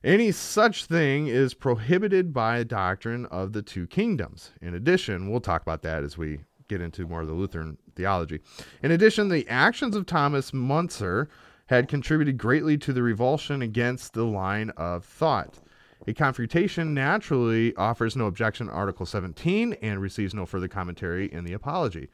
Any 0.04 0.32
such 0.32 0.86
thing 0.86 1.28
is 1.28 1.54
prohibited 1.54 2.34
by 2.34 2.58
a 2.58 2.66
doctrine 2.66 3.28
of 3.28 3.54
the 3.54 3.62
two 3.62 3.86
kingdoms. 3.86 4.50
In 4.64 4.74
addition, 4.74 5.30
we'll 5.30 5.42
talk 5.42 5.62
about 5.62 5.84
that 5.84 6.04
as 6.04 6.18
we 6.18 6.40
get 6.68 6.82
into 6.82 7.06
more 7.06 7.22
of 7.22 7.28
the 7.28 7.36
Lutheran 7.36 7.78
theology. 7.96 8.40
In 8.82 8.90
addition, 8.90 9.30
the 9.30 9.48
actions 9.48 9.96
of 9.96 10.08
Thomas 10.08 10.50
Müntzer 10.50 11.28
had 11.68 11.88
contributed 11.88 12.40
greatly 12.40 12.80
to 12.80 12.94
the 12.94 13.04
revulsion 13.04 13.62
against 13.62 14.14
the 14.14 14.26
line 14.26 14.72
of 14.72 15.06
thought. 15.06 15.60
A 16.08 16.16
confutation 16.16 16.96
naturally 16.96 17.76
offers 17.76 18.16
no 18.16 18.26
objection 18.26 18.72
Article 18.72 19.06
17 19.06 19.74
and 19.84 20.02
receives 20.02 20.34
no 20.34 20.48
further 20.48 20.68
commentary 20.68 21.32
in 21.32 21.44
the 21.44 21.54
Apology. 21.54 22.10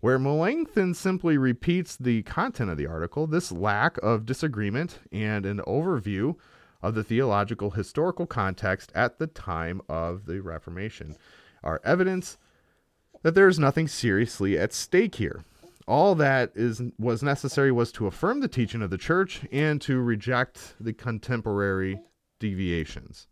Where 0.00 0.18
Melanchthon 0.18 0.94
simply 0.94 1.36
repeats 1.36 1.94
the 1.94 2.22
content 2.22 2.70
of 2.70 2.78
the 2.78 2.86
article, 2.86 3.26
this 3.26 3.52
lack 3.52 3.98
of 3.98 4.24
disagreement 4.24 4.98
and 5.12 5.44
an 5.44 5.58
overview 5.66 6.36
of 6.82 6.94
the 6.94 7.04
theological 7.04 7.72
historical 7.72 8.26
context 8.26 8.90
at 8.94 9.18
the 9.18 9.26
time 9.26 9.82
of 9.90 10.24
the 10.24 10.40
Reformation 10.40 11.16
are 11.62 11.82
evidence 11.84 12.38
that 13.22 13.34
there 13.34 13.48
is 13.48 13.58
nothing 13.58 13.86
seriously 13.86 14.58
at 14.58 14.72
stake 14.72 15.16
here. 15.16 15.44
All 15.86 16.14
that 16.14 16.52
is 16.54 16.80
was 16.98 17.22
necessary 17.22 17.70
was 17.70 17.92
to 17.92 18.06
affirm 18.06 18.40
the 18.40 18.48
teaching 18.48 18.80
of 18.80 18.88
the 18.88 18.96
church 18.96 19.42
and 19.52 19.82
to 19.82 20.00
reject 20.00 20.76
the 20.80 20.94
contemporary 20.94 22.00
deviations. 22.38 23.26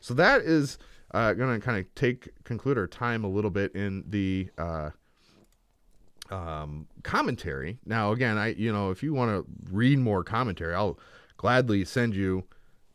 So 0.00 0.14
that 0.14 0.42
is 0.42 0.78
uh, 1.12 1.32
going 1.32 1.58
to 1.58 1.64
kind 1.64 1.78
of 1.78 1.92
take 1.96 2.28
conclude 2.44 2.78
our 2.78 2.86
time 2.86 3.24
a 3.24 3.28
little 3.28 3.50
bit 3.50 3.74
in 3.74 4.04
the 4.06 4.50
uh, 4.58 4.90
um, 6.30 6.86
commentary. 7.02 7.78
Now, 7.84 8.12
again, 8.12 8.38
I 8.38 8.48
you 8.48 8.72
know 8.72 8.90
if 8.90 9.02
you 9.02 9.14
want 9.14 9.30
to 9.30 9.44
read 9.70 9.98
more 9.98 10.24
commentary, 10.24 10.74
I'll 10.74 10.98
gladly 11.36 11.84
send 11.84 12.14
you 12.14 12.44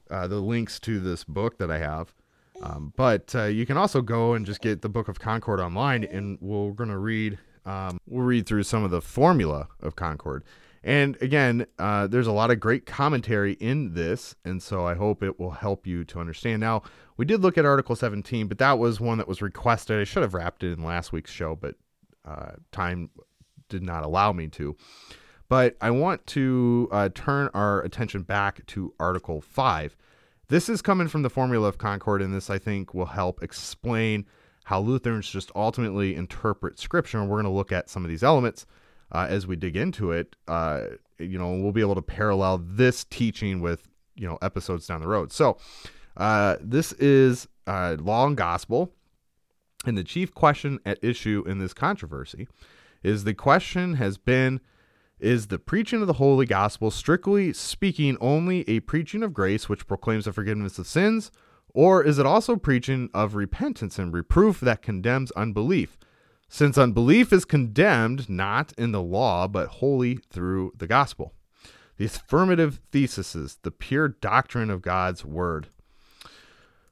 uh, 0.10 0.28
the 0.28 0.40
links 0.40 0.80
to 0.82 1.00
this 1.00 1.24
book 1.24 1.58
that 1.58 1.70
I 1.70 1.78
have. 1.78 2.14
Um, 2.62 2.94
but 2.96 3.34
uh, 3.36 3.46
you 3.46 3.66
can 3.66 3.78
also 3.78 4.02
go 4.02 4.34
and 4.34 4.46
just 4.46 4.62
get 4.62 4.82
the 4.82 4.90
Book 4.90 5.08
of 5.08 5.20
Concord 5.20 5.60
online, 5.60 6.04
and 6.04 6.38
we're 6.42 6.72
going 6.72 6.90
to 6.90 6.98
read. 6.98 7.38
Um, 7.66 8.00
we'll 8.08 8.26
read 8.26 8.46
through 8.46 8.64
some 8.64 8.84
of 8.84 8.92
the 8.92 9.02
formula 9.02 9.68
of 9.82 9.96
Concord. 9.96 10.44
And 10.84 11.18
again, 11.22 11.66
uh, 11.78 12.08
there's 12.08 12.28
a 12.28 12.32
lot 12.32 12.52
of 12.52 12.60
great 12.60 12.86
commentary 12.86 13.54
in 13.54 13.94
this, 13.94 14.36
and 14.46 14.64
so 14.64 14.86
I 14.86 14.96
hope 14.96 15.22
it 15.22 15.40
will 15.40 15.52
help 15.52 15.86
you 15.86 16.06
to 16.06 16.20
understand. 16.20 16.62
Now, 16.62 16.84
we 17.18 17.26
did 17.26 17.42
look 17.42 17.58
at 17.58 17.66
Article 17.66 17.96
17, 17.96 18.48
but 18.48 18.60
that 18.60 18.80
was 18.80 19.00
one 19.00 19.18
that 19.18 19.28
was 19.28 19.42
requested. 19.42 20.00
I 20.00 20.06
should 20.06 20.24
have 20.24 20.34
wrapped 20.34 20.64
it 20.64 20.72
in 20.72 20.84
last 20.84 21.12
week's 21.12 21.32
show, 21.32 21.56
but 21.56 21.76
uh, 22.30 22.52
time 22.72 23.10
did 23.70 23.84
not 23.84 24.04
allow 24.04 24.32
me 24.32 24.48
to. 24.48 24.76
But 25.48 25.76
I 25.82 25.90
want 25.90 26.28
to 26.28 26.88
uh, 26.92 27.10
turn 27.14 27.50
our 27.54 27.82
attention 27.82 28.22
back 28.22 28.66
to 28.68 28.94
Article 29.00 29.42
5. 29.42 29.98
This 30.48 30.70
is 30.70 30.82
coming 30.82 31.08
from 31.08 31.24
the 31.24 31.30
Formula 31.30 31.68
of 31.68 31.78
Concord, 31.78 32.22
and 32.22 32.34
this 32.34 32.50
I 32.50 32.60
think 32.60 32.94
will 32.94 33.08
help 33.08 33.42
explain 33.42 34.26
how 34.66 34.80
Lutherans 34.80 35.30
just 35.30 35.52
ultimately 35.56 36.16
interpret 36.16 36.80
Scripture. 36.80 37.20
And 37.20 37.30
we're 37.30 37.38
going 37.38 37.52
to 37.52 37.58
look 37.58 37.72
at 37.72 37.90
some 37.90 38.04
of 38.04 38.10
these 38.10 38.24
elements 38.24 38.68
uh, 39.12 39.26
as 39.28 39.48
we 39.48 39.56
dig 39.56 39.76
into 39.76 40.12
it. 40.12 40.36
Uh, 40.48 40.82
you 41.18 41.40
know, 41.40 41.52
we'll 41.54 41.72
be 41.72 41.82
able 41.82 41.96
to 41.96 42.02
parallel 42.02 42.60
this 42.64 43.04
teaching 43.06 43.60
with 43.62 43.88
you 44.16 44.28
know 44.28 44.38
episodes 44.42 44.86
down 44.86 45.02
the 45.02 45.08
road. 45.08 45.32
So 45.32 45.58
uh, 46.18 46.58
this 46.62 46.94
is 46.94 47.48
law 47.68 48.28
and 48.28 48.38
gospel, 48.38 48.94
and 49.86 49.98
the 49.98 50.04
chief 50.04 50.34
question 50.34 50.80
at 50.86 51.04
issue 51.04 51.44
in 51.48 51.60
this 51.60 51.74
controversy 51.74 52.48
is 53.04 53.24
the 53.24 53.34
question 53.34 53.96
has 53.96 54.18
been 54.18 54.60
is 55.20 55.48
the 55.48 55.60
preaching 55.60 56.02
of 56.02 56.08
the 56.08 56.14
holy 56.14 56.46
gospel 56.46 56.92
strictly 56.92 57.52
speaking 57.52 58.18
only 58.22 58.68
a 58.70 58.80
preaching 58.82 59.22
of 59.22 59.34
grace 59.34 59.68
which 59.68 59.88
proclaims 59.88 60.26
the 60.26 60.34
forgiveness 60.34 60.80
of 60.80 60.88
sins? 60.88 61.30
Or 61.74 62.04
is 62.04 62.20
it 62.20 62.26
also 62.26 62.56
preaching 62.56 63.10
of 63.14 63.36
repentance 63.36 64.00
and 64.00 64.14
reproof 64.14 64.62
that 64.62 64.82
condemns 64.82 65.32
unbelief? 65.32 65.98
Since 66.48 66.78
unbelief 66.78 67.34
is 67.34 67.46
condemned 67.46 68.30
not 68.30 68.74
in 68.78 68.92
the 68.92 69.02
law 69.02 69.48
but 69.48 69.68
wholly 69.68 70.20
through 70.30 70.74
the 70.78 70.88
gospel. 70.88 71.34
The 71.98 72.06
affirmative 72.06 72.80
thesis 72.92 73.36
is 73.36 73.58
the 73.64 73.72
pure 73.72 74.08
doctrine 74.08 74.70
of 74.70 74.82
God's 74.82 75.26
word. 75.26 75.68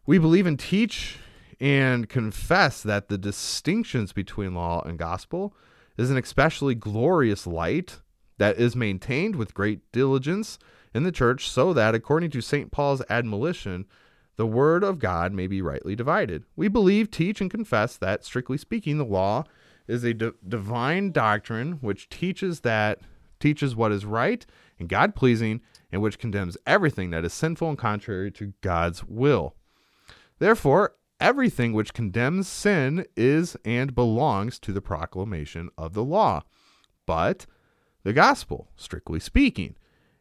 We 0.05 0.17
believe 0.17 0.45
and 0.45 0.59
teach 0.59 1.17
and 1.59 2.07
confess 2.07 2.83
that 2.83 3.07
the 3.07 3.17
distinctions 3.17 4.13
between 4.13 4.53
law 4.53 4.81
and 4.83 4.99
gospel 4.99 5.55
is 5.97 6.11
an 6.11 6.17
especially 6.17 6.75
glorious 6.75 7.47
light 7.47 8.01
that 8.37 8.57
is 8.57 8.75
maintained 8.75 9.35
with 9.35 9.53
great 9.53 9.91
diligence 9.91 10.59
in 10.93 11.03
the 11.03 11.11
church, 11.11 11.49
so 11.49 11.73
that, 11.73 11.95
according 11.95 12.29
to 12.31 12.41
St. 12.41 12.71
Paul's 12.71 13.01
admonition, 13.09 13.85
the 14.35 14.45
word 14.45 14.83
of 14.83 14.99
God 14.99 15.33
may 15.33 15.47
be 15.47 15.61
rightly 15.61 15.95
divided. 15.95 16.43
We 16.55 16.67
believe, 16.67 17.09
teach, 17.09 17.41
and 17.41 17.49
confess 17.49 17.97
that, 17.97 18.23
strictly 18.23 18.57
speaking, 18.57 18.97
the 18.97 19.05
law 19.05 19.45
is 19.87 20.03
a 20.03 20.13
d- 20.13 20.31
divine 20.47 21.11
doctrine 21.11 21.73
which 21.81 22.09
teaches 22.09 22.59
that 22.61 22.99
teaches 23.39 23.75
what 23.75 23.91
is 23.91 24.05
right 24.05 24.45
and 24.79 24.89
God 24.89 25.15
pleasing, 25.15 25.61
and 25.91 26.01
which 26.01 26.19
condemns 26.19 26.57
everything 26.67 27.09
that 27.11 27.25
is 27.25 27.33
sinful 27.33 27.69
and 27.69 27.77
contrary 27.77 28.29
to 28.31 28.53
God's 28.61 29.03
will. 29.05 29.55
Therefore, 30.39 30.93
everything 31.19 31.73
which 31.73 31.93
condemns 31.93 32.47
sin 32.47 33.05
is 33.15 33.57
and 33.65 33.95
belongs 33.95 34.59
to 34.59 34.71
the 34.71 34.81
proclamation 34.81 35.69
of 35.77 35.93
the 35.93 36.03
law. 36.03 36.43
But 37.05 37.45
the 38.03 38.13
gospel, 38.13 38.69
strictly 38.75 39.19
speaking, 39.19 39.75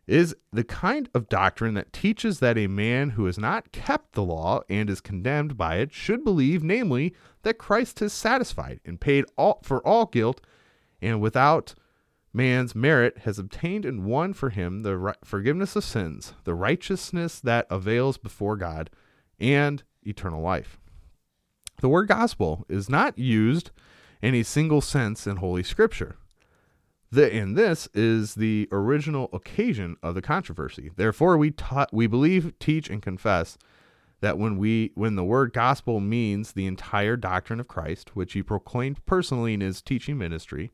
is 0.07 0.37
the 0.53 0.65
kind 0.65 1.09
of 1.15 1.29
doctrine 1.29 1.75
that 1.75 1.93
teaches 1.93 2.39
that 2.39 2.57
a 2.57 2.69
man 2.69 3.11
who 3.11 3.27
has 3.27 3.39
not 3.39 3.73
kept 3.73 4.13
the 4.13 4.23
law 4.23 4.61
and 4.69 4.89
is 4.89 5.01
condemned 5.01 5.57
by 5.57 5.77
it 5.77 5.93
should 5.93 6.23
believe, 6.23 6.63
namely, 6.63 7.15
that 7.43 7.59
Christ 7.59 7.99
has 7.99 8.13
satisfied 8.13 8.81
and 8.85 9.01
paid 9.01 9.25
all, 9.37 9.61
for 9.63 9.85
all 9.87 10.07
guilt, 10.07 10.41
and 11.03 11.21
without 11.21 11.75
man's 12.33 12.75
merit 12.75 13.19
has 13.19 13.39
obtained 13.39 13.85
and 13.85 14.05
won 14.05 14.33
for 14.33 14.51
him 14.51 14.83
the 14.83 15.15
forgiveness 15.25 15.75
of 15.75 15.85
sins, 15.85 16.35
the 16.45 16.55
righteousness 16.55 17.41
that 17.41 17.67
avails 17.69 18.17
before 18.17 18.57
God, 18.57 18.91
and 19.41 19.83
eternal 20.07 20.41
life. 20.41 20.79
The 21.81 21.89
word 21.89 22.09
gospel 22.09 22.65
is 22.69 22.89
not 22.89 23.19
used 23.19 23.71
in 24.23 24.35
a 24.35 24.43
single 24.43 24.81
sense 24.81 25.27
in 25.27 25.37
Holy 25.37 25.63
Scripture. 25.63 26.17
The, 27.11 27.33
and 27.33 27.57
this 27.57 27.89
is 27.95 28.35
the 28.35 28.69
original 28.73 29.29
occasion 29.33 29.97
of 30.03 30.15
the 30.15 30.23
controversy. 30.23 30.91
Therefore, 30.97 31.37
we 31.37 31.51
taught, 31.51 31.93
we 31.93 32.07
believe, 32.07 32.59
teach, 32.59 32.91
and 32.91 33.01
confess 33.01 33.57
that 34.21 34.39
when 34.39 34.57
we 34.57 34.93
when 34.95 35.15
the 35.15 35.25
word 35.25 35.53
gospel 35.53 36.01
means 36.01 36.53
the 36.53 36.67
entire 36.67 37.17
doctrine 37.17 37.61
of 37.61 37.69
Christ, 37.69 38.17
which 38.17 38.33
he 38.33 38.43
proclaimed 38.43 39.05
personally 39.07 39.55
in 39.55 39.61
his 39.61 39.83
teaching 39.83 40.19
ministry, 40.19 40.71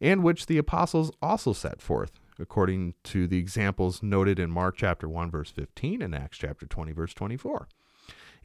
and 0.00 0.22
which 0.22 0.46
the 0.46 0.58
apostles 0.58 1.10
also 1.22 1.52
set 1.52 1.80
forth, 1.80 2.18
according 2.38 2.94
to 3.04 3.26
the 3.26 3.38
examples 3.38 4.02
noted 4.02 4.38
in 4.38 4.50
Mark 4.50 4.76
chapter 4.76 5.08
1 5.08 5.30
verse 5.30 5.50
15 5.50 6.02
and 6.02 6.14
Acts 6.14 6.38
chapter 6.38 6.66
20 6.66 6.92
verse 6.92 7.14
24. 7.14 7.68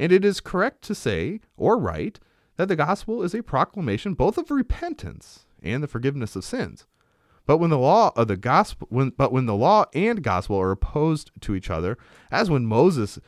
And 0.01 0.11
it 0.11 0.25
is 0.25 0.39
correct 0.39 0.81
to 0.85 0.95
say 0.95 1.41
or 1.57 1.77
write 1.77 2.19
that 2.57 2.67
the 2.67 2.75
gospel 2.75 3.21
is 3.21 3.35
a 3.35 3.43
proclamation 3.43 4.15
both 4.15 4.35
of 4.35 4.49
repentance 4.49 5.45
and 5.61 5.83
the 5.83 5.87
forgiveness 5.87 6.35
of 6.35 6.43
sins. 6.43 6.87
But 7.45 7.59
when 7.59 7.69
the 7.69 7.77
law 7.77 8.11
of 8.15 8.27
the 8.27 8.35
gospel 8.35 8.87
when 8.89 9.11
but 9.11 9.31
when 9.31 9.45
the 9.45 9.53
law 9.53 9.85
and 9.93 10.23
gospel 10.23 10.59
are 10.59 10.71
opposed 10.71 11.29
to 11.41 11.53
each 11.53 11.69
other, 11.69 11.99
as 12.31 12.49
when 12.49 12.65
Moses 12.65 13.19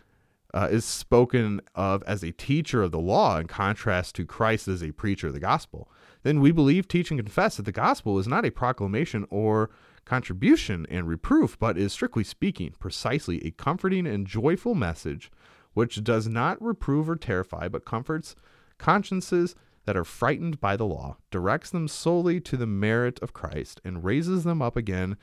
uh, 0.55 0.67
is 0.71 0.83
spoken 0.83 1.61
of 1.75 2.01
as 2.07 2.23
a 2.23 2.31
teacher 2.31 2.81
of 2.81 2.89
the 2.89 2.99
law 2.99 3.37
in 3.37 3.45
contrast 3.45 4.15
to 4.15 4.25
Christ 4.25 4.67
as 4.67 4.81
a 4.81 4.93
preacher 4.93 5.27
of 5.27 5.33
the 5.33 5.39
gospel, 5.39 5.91
then 6.23 6.41
we 6.41 6.51
believe, 6.51 6.87
teach, 6.87 7.11
and 7.11 7.19
confess 7.19 7.57
that 7.57 7.63
the 7.63 7.71
gospel 7.71 8.17
is 8.17 8.27
not 8.27 8.45
a 8.45 8.51
proclamation 8.51 9.27
or 9.29 9.69
contribution 10.05 10.87
and 10.89 11.07
reproof, 11.07 11.59
but 11.59 11.77
is 11.77 11.93
strictly 11.93 12.23
speaking, 12.23 12.73
precisely 12.79 13.45
a 13.45 13.51
comforting 13.51 14.07
and 14.07 14.25
joyful 14.25 14.73
message 14.73 15.29
which 15.73 16.03
does 16.03 16.27
not 16.27 16.61
reprove 16.61 17.09
or 17.09 17.15
terrify, 17.15 17.67
but 17.67 17.85
comforts 17.85 18.35
consciences 18.77 19.55
that 19.85 19.97
are 19.97 20.03
frightened 20.03 20.59
by 20.59 20.77
the 20.77 20.85
law, 20.85 21.17
directs 21.31 21.69
them 21.69 21.87
solely 21.87 22.39
to 22.39 22.57
the 22.57 22.67
merit 22.67 23.19
of 23.21 23.33
Christ, 23.33 23.81
and 23.83 24.03
raises 24.03 24.43
them 24.43 24.61
up 24.61 24.77
again 24.77 25.17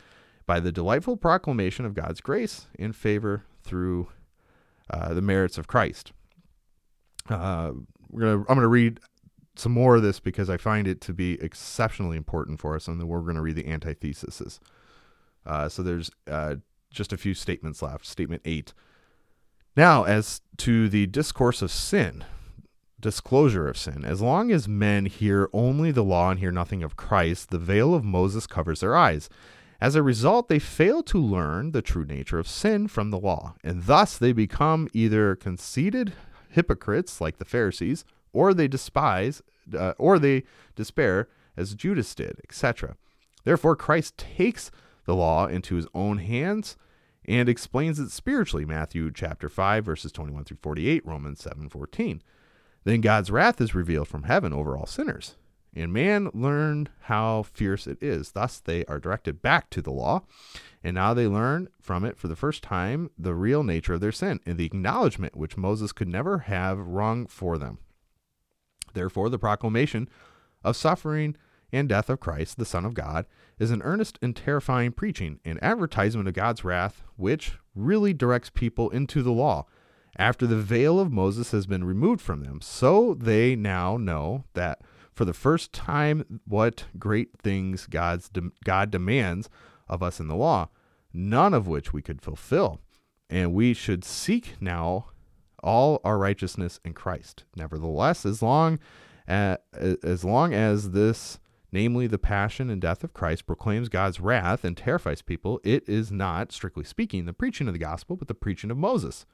by 0.46 0.60
the 0.60 0.72
delightful 0.72 1.16
proclamation 1.16 1.84
of 1.84 1.94
God's 1.94 2.20
grace 2.20 2.66
in 2.78 2.92
favor 2.92 3.44
through 3.62 4.08
uh, 4.90 5.14
the 5.14 5.22
merits 5.22 5.58
of 5.58 5.66
Christ. 5.66 6.12
Uh, 7.28 7.72
we're 8.10 8.22
gonna, 8.22 8.38
I'm 8.40 8.44
going 8.44 8.60
to 8.60 8.68
read 8.68 9.00
some 9.56 9.72
more 9.72 9.96
of 9.96 10.02
this 10.02 10.20
because 10.20 10.50
I 10.50 10.56
find 10.56 10.88
it 10.88 11.00
to 11.02 11.12
be 11.12 11.40
exceptionally 11.40 12.16
important 12.16 12.60
for 12.60 12.74
us, 12.74 12.88
and 12.88 13.00
then 13.00 13.08
we're 13.08 13.20
going 13.20 13.36
to 13.36 13.42
read 13.42 13.56
the 13.56 13.66
antitheses. 13.66 14.60
Uh, 15.46 15.68
so 15.68 15.82
there's 15.82 16.10
uh, 16.26 16.56
just 16.90 17.12
a 17.12 17.16
few 17.16 17.34
statements 17.34 17.82
left. 17.82 18.06
Statement 18.06 18.42
eight. 18.44 18.74
Now, 19.76 20.04
as 20.04 20.40
to 20.58 20.88
the 20.88 21.06
discourse 21.06 21.62
of 21.62 21.70
sin, 21.70 22.24
disclosure 23.00 23.68
of 23.68 23.78
sin, 23.78 24.04
as 24.04 24.20
long 24.20 24.50
as 24.50 24.68
men 24.68 25.06
hear 25.06 25.48
only 25.52 25.90
the 25.90 26.04
law 26.04 26.30
and 26.30 26.40
hear 26.40 26.52
nothing 26.52 26.82
of 26.82 26.96
Christ, 26.96 27.50
the 27.50 27.58
veil 27.58 27.94
of 27.94 28.04
Moses 28.04 28.46
covers 28.46 28.80
their 28.80 28.96
eyes. 28.96 29.28
As 29.80 29.94
a 29.94 30.02
result, 30.02 30.48
they 30.48 30.58
fail 30.58 31.02
to 31.04 31.18
learn 31.18 31.70
the 31.70 31.82
true 31.82 32.04
nature 32.04 32.38
of 32.38 32.48
sin 32.48 32.88
from 32.88 33.10
the 33.10 33.18
law, 33.18 33.54
and 33.64 33.84
thus 33.84 34.18
they 34.18 34.32
become 34.32 34.88
either 34.92 35.34
conceited 35.36 36.12
hypocrites 36.50 37.20
like 37.20 37.38
the 37.38 37.44
Pharisees, 37.44 38.04
or 38.32 38.52
they 38.52 38.68
despise, 38.68 39.40
uh, 39.74 39.94
or 39.98 40.18
they 40.18 40.42
despair 40.74 41.28
as 41.56 41.74
Judas 41.74 42.14
did, 42.14 42.40
etc. 42.44 42.96
Therefore, 43.44 43.76
Christ 43.76 44.18
takes 44.18 44.70
the 45.06 45.14
law 45.14 45.46
into 45.46 45.76
his 45.76 45.86
own 45.94 46.18
hands 46.18 46.76
and 47.30 47.48
explains 47.48 48.00
it 48.00 48.10
spiritually. 48.10 48.64
Matthew 48.64 49.12
chapter 49.12 49.48
5 49.48 49.84
verses 49.84 50.10
21 50.10 50.44
through 50.44 50.56
48, 50.60 51.06
Romans 51.06 51.40
7:14. 51.40 52.22
Then 52.82 53.00
God's 53.00 53.30
wrath 53.30 53.60
is 53.60 53.72
revealed 53.72 54.08
from 54.08 54.24
heaven 54.24 54.52
over 54.52 54.76
all 54.76 54.86
sinners. 54.86 55.36
And 55.72 55.92
man 55.92 56.30
learned 56.34 56.90
how 57.02 57.44
fierce 57.44 57.86
it 57.86 58.02
is. 58.02 58.32
Thus 58.32 58.58
they 58.58 58.84
are 58.86 58.98
directed 58.98 59.40
back 59.40 59.70
to 59.70 59.80
the 59.80 59.92
law. 59.92 60.24
And 60.82 60.96
now 60.96 61.14
they 61.14 61.28
learn 61.28 61.68
from 61.80 62.04
it 62.04 62.16
for 62.16 62.26
the 62.26 62.34
first 62.34 62.64
time 62.64 63.10
the 63.16 63.34
real 63.34 63.62
nature 63.62 63.94
of 63.94 64.00
their 64.00 64.10
sin 64.10 64.40
and 64.44 64.58
the 64.58 64.64
acknowledgement 64.64 65.36
which 65.36 65.56
Moses 65.56 65.92
could 65.92 66.08
never 66.08 66.38
have 66.38 66.80
wrung 66.80 67.28
for 67.28 67.58
them. 67.58 67.78
Therefore, 68.92 69.28
the 69.28 69.38
proclamation 69.38 70.08
of 70.64 70.74
suffering 70.74 71.36
and 71.72 71.88
death 71.88 72.10
of 72.10 72.20
Christ, 72.20 72.58
the 72.58 72.64
Son 72.64 72.84
of 72.84 72.94
God, 72.94 73.26
is 73.58 73.70
an 73.70 73.82
earnest 73.82 74.18
and 74.22 74.34
terrifying 74.34 74.92
preaching, 74.92 75.40
and 75.44 75.62
advertisement 75.62 76.28
of 76.28 76.34
God's 76.34 76.64
wrath, 76.64 77.02
which 77.16 77.52
really 77.74 78.12
directs 78.12 78.50
people 78.50 78.90
into 78.90 79.22
the 79.22 79.32
law 79.32 79.66
after 80.16 80.46
the 80.46 80.56
veil 80.56 80.98
of 80.98 81.12
Moses 81.12 81.52
has 81.52 81.66
been 81.66 81.84
removed 81.84 82.20
from 82.20 82.42
them. 82.42 82.60
So 82.60 83.14
they 83.14 83.54
now 83.56 83.96
know 83.96 84.44
that 84.54 84.80
for 85.12 85.24
the 85.24 85.32
first 85.32 85.72
time 85.72 86.40
what 86.46 86.84
great 86.98 87.38
things 87.38 87.86
God's 87.86 88.28
de- 88.28 88.50
God 88.64 88.90
demands 88.90 89.48
of 89.88 90.02
us 90.02 90.20
in 90.20 90.28
the 90.28 90.36
law, 90.36 90.68
none 91.12 91.54
of 91.54 91.66
which 91.66 91.92
we 91.92 92.02
could 92.02 92.22
fulfill. 92.22 92.80
And 93.28 93.54
we 93.54 93.74
should 93.74 94.04
seek 94.04 94.54
now 94.60 95.06
all 95.62 96.00
our 96.04 96.18
righteousness 96.18 96.80
in 96.84 96.94
Christ. 96.94 97.44
Nevertheless, 97.54 98.24
as 98.24 98.42
long 98.42 98.78
as, 99.28 99.58
as 100.02 100.24
long 100.24 100.54
as 100.54 100.90
this 100.90 101.38
namely 101.72 102.06
the 102.06 102.18
passion 102.18 102.70
and 102.70 102.80
death 102.80 103.04
of 103.04 103.14
Christ, 103.14 103.46
proclaims 103.46 103.88
God's 103.88 104.20
wrath 104.20 104.64
and 104.64 104.76
terrifies 104.76 105.22
people, 105.22 105.60
it 105.64 105.88
is 105.88 106.10
not, 106.10 106.52
strictly 106.52 106.84
speaking, 106.84 107.24
the 107.24 107.32
preaching 107.32 107.66
of 107.68 107.72
the 107.72 107.78
gospel, 107.78 108.16
but 108.16 108.28
the 108.28 108.34
preaching 108.34 108.70
of 108.70 108.76
Moses 108.76 109.26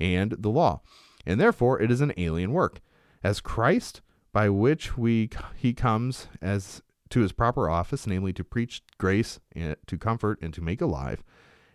and 0.00 0.32
the 0.32 0.50
law. 0.50 0.80
And 1.26 1.40
therefore 1.40 1.80
it 1.80 1.90
is 1.90 2.00
an 2.00 2.12
alien 2.16 2.52
work. 2.52 2.80
As 3.22 3.40
Christ, 3.40 4.00
by 4.32 4.48
which 4.48 4.96
we 4.96 5.30
he 5.56 5.74
comes 5.74 6.28
as 6.40 6.82
to 7.10 7.20
his 7.20 7.32
proper 7.32 7.68
office, 7.68 8.06
namely 8.06 8.32
to 8.32 8.42
preach 8.42 8.82
grace 8.98 9.38
and 9.54 9.76
to 9.86 9.98
comfort 9.98 10.38
and 10.40 10.52
to 10.54 10.62
make 10.62 10.80
alive. 10.80 11.22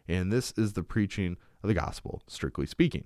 And 0.07 0.31
this 0.31 0.51
is 0.57 0.73
the 0.73 0.83
preaching 0.83 1.37
of 1.63 1.67
the 1.67 1.73
gospel, 1.73 2.23
strictly 2.27 2.65
speaking. 2.65 3.05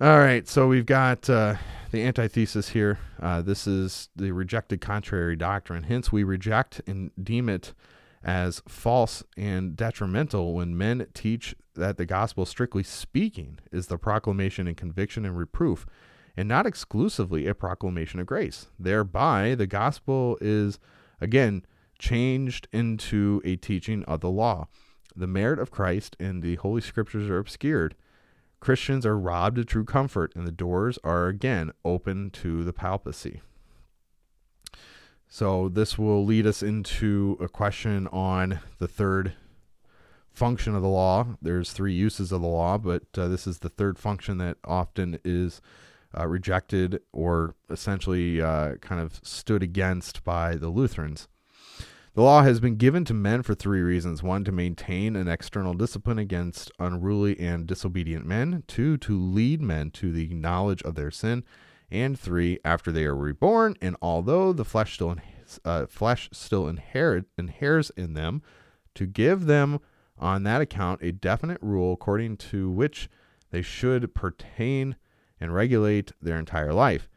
All 0.00 0.20
right, 0.20 0.46
so 0.46 0.68
we've 0.68 0.86
got 0.86 1.28
uh, 1.28 1.56
the 1.90 2.04
antithesis 2.04 2.68
here. 2.68 3.00
Uh, 3.20 3.42
this 3.42 3.66
is 3.66 4.10
the 4.14 4.30
rejected 4.30 4.80
contrary 4.80 5.34
doctrine. 5.34 5.82
Hence, 5.82 6.12
we 6.12 6.22
reject 6.22 6.80
and 6.86 7.10
deem 7.20 7.48
it 7.48 7.74
as 8.22 8.62
false 8.68 9.24
and 9.36 9.74
detrimental 9.74 10.54
when 10.54 10.78
men 10.78 11.08
teach 11.14 11.56
that 11.74 11.96
the 11.96 12.06
gospel, 12.06 12.46
strictly 12.46 12.84
speaking, 12.84 13.58
is 13.72 13.88
the 13.88 13.98
proclamation 13.98 14.68
and 14.68 14.76
conviction 14.76 15.24
and 15.24 15.36
reproof, 15.36 15.84
and 16.36 16.48
not 16.48 16.64
exclusively 16.64 17.48
a 17.48 17.54
proclamation 17.54 18.20
of 18.20 18.26
grace. 18.26 18.68
Thereby, 18.78 19.56
the 19.56 19.66
gospel 19.66 20.38
is, 20.40 20.78
again, 21.20 21.66
changed 21.98 22.68
into 22.72 23.42
a 23.44 23.56
teaching 23.56 24.04
of 24.04 24.20
the 24.20 24.30
law. 24.30 24.68
The 25.16 25.26
merit 25.26 25.58
of 25.58 25.72
Christ 25.72 26.14
and 26.20 26.40
the 26.40 26.54
Holy 26.54 26.82
Scriptures 26.82 27.28
are 27.28 27.38
obscured. 27.38 27.96
Christians 28.60 29.06
are 29.06 29.18
robbed 29.18 29.58
of 29.58 29.66
true 29.66 29.84
comfort, 29.84 30.32
and 30.34 30.46
the 30.46 30.52
doors 30.52 30.98
are 31.04 31.28
again 31.28 31.72
open 31.84 32.30
to 32.30 32.64
the 32.64 32.72
papacy. 32.72 33.40
So, 35.28 35.68
this 35.68 35.98
will 35.98 36.24
lead 36.24 36.46
us 36.46 36.62
into 36.62 37.36
a 37.40 37.48
question 37.48 38.06
on 38.08 38.60
the 38.78 38.88
third 38.88 39.34
function 40.32 40.74
of 40.74 40.82
the 40.82 40.88
law. 40.88 41.36
There's 41.42 41.72
three 41.72 41.92
uses 41.92 42.32
of 42.32 42.40
the 42.40 42.48
law, 42.48 42.78
but 42.78 43.02
uh, 43.16 43.28
this 43.28 43.46
is 43.46 43.58
the 43.58 43.68
third 43.68 43.98
function 43.98 44.38
that 44.38 44.56
often 44.64 45.18
is 45.24 45.60
uh, 46.16 46.26
rejected 46.26 47.02
or 47.12 47.54
essentially 47.68 48.40
uh, 48.40 48.76
kind 48.76 49.00
of 49.00 49.20
stood 49.22 49.62
against 49.62 50.24
by 50.24 50.54
the 50.54 50.68
Lutherans. 50.68 51.28
The 52.18 52.24
law 52.24 52.42
has 52.42 52.58
been 52.58 52.74
given 52.74 53.04
to 53.04 53.14
men 53.14 53.44
for 53.44 53.54
three 53.54 53.80
reasons. 53.80 54.24
One, 54.24 54.42
to 54.42 54.50
maintain 54.50 55.14
an 55.14 55.28
external 55.28 55.72
discipline 55.72 56.18
against 56.18 56.72
unruly 56.80 57.38
and 57.38 57.64
disobedient 57.64 58.26
men, 58.26 58.64
two, 58.66 58.96
to 58.96 59.16
lead 59.16 59.62
men 59.62 59.92
to 59.92 60.10
the 60.10 60.26
knowledge 60.30 60.82
of 60.82 60.96
their 60.96 61.12
sin, 61.12 61.44
and 61.92 62.18
three, 62.18 62.58
after 62.64 62.90
they 62.90 63.04
are 63.04 63.14
reborn, 63.14 63.76
and 63.80 63.94
although 64.02 64.52
the 64.52 64.64
flesh 64.64 64.94
still, 64.94 65.14
uh, 65.64 65.86
flesh 65.86 66.28
still 66.32 66.66
inherit, 66.66 67.26
inheres 67.38 67.90
in 67.96 68.14
them, 68.14 68.42
to 68.96 69.06
give 69.06 69.46
them 69.46 69.78
on 70.18 70.42
that 70.42 70.60
account 70.60 71.00
a 71.00 71.12
definite 71.12 71.62
rule 71.62 71.92
according 71.92 72.36
to 72.36 72.68
which 72.68 73.08
they 73.52 73.62
should 73.62 74.12
pertain 74.12 74.96
and 75.40 75.54
regulate 75.54 76.10
their 76.20 76.36
entire 76.36 76.72
life. 76.72 77.08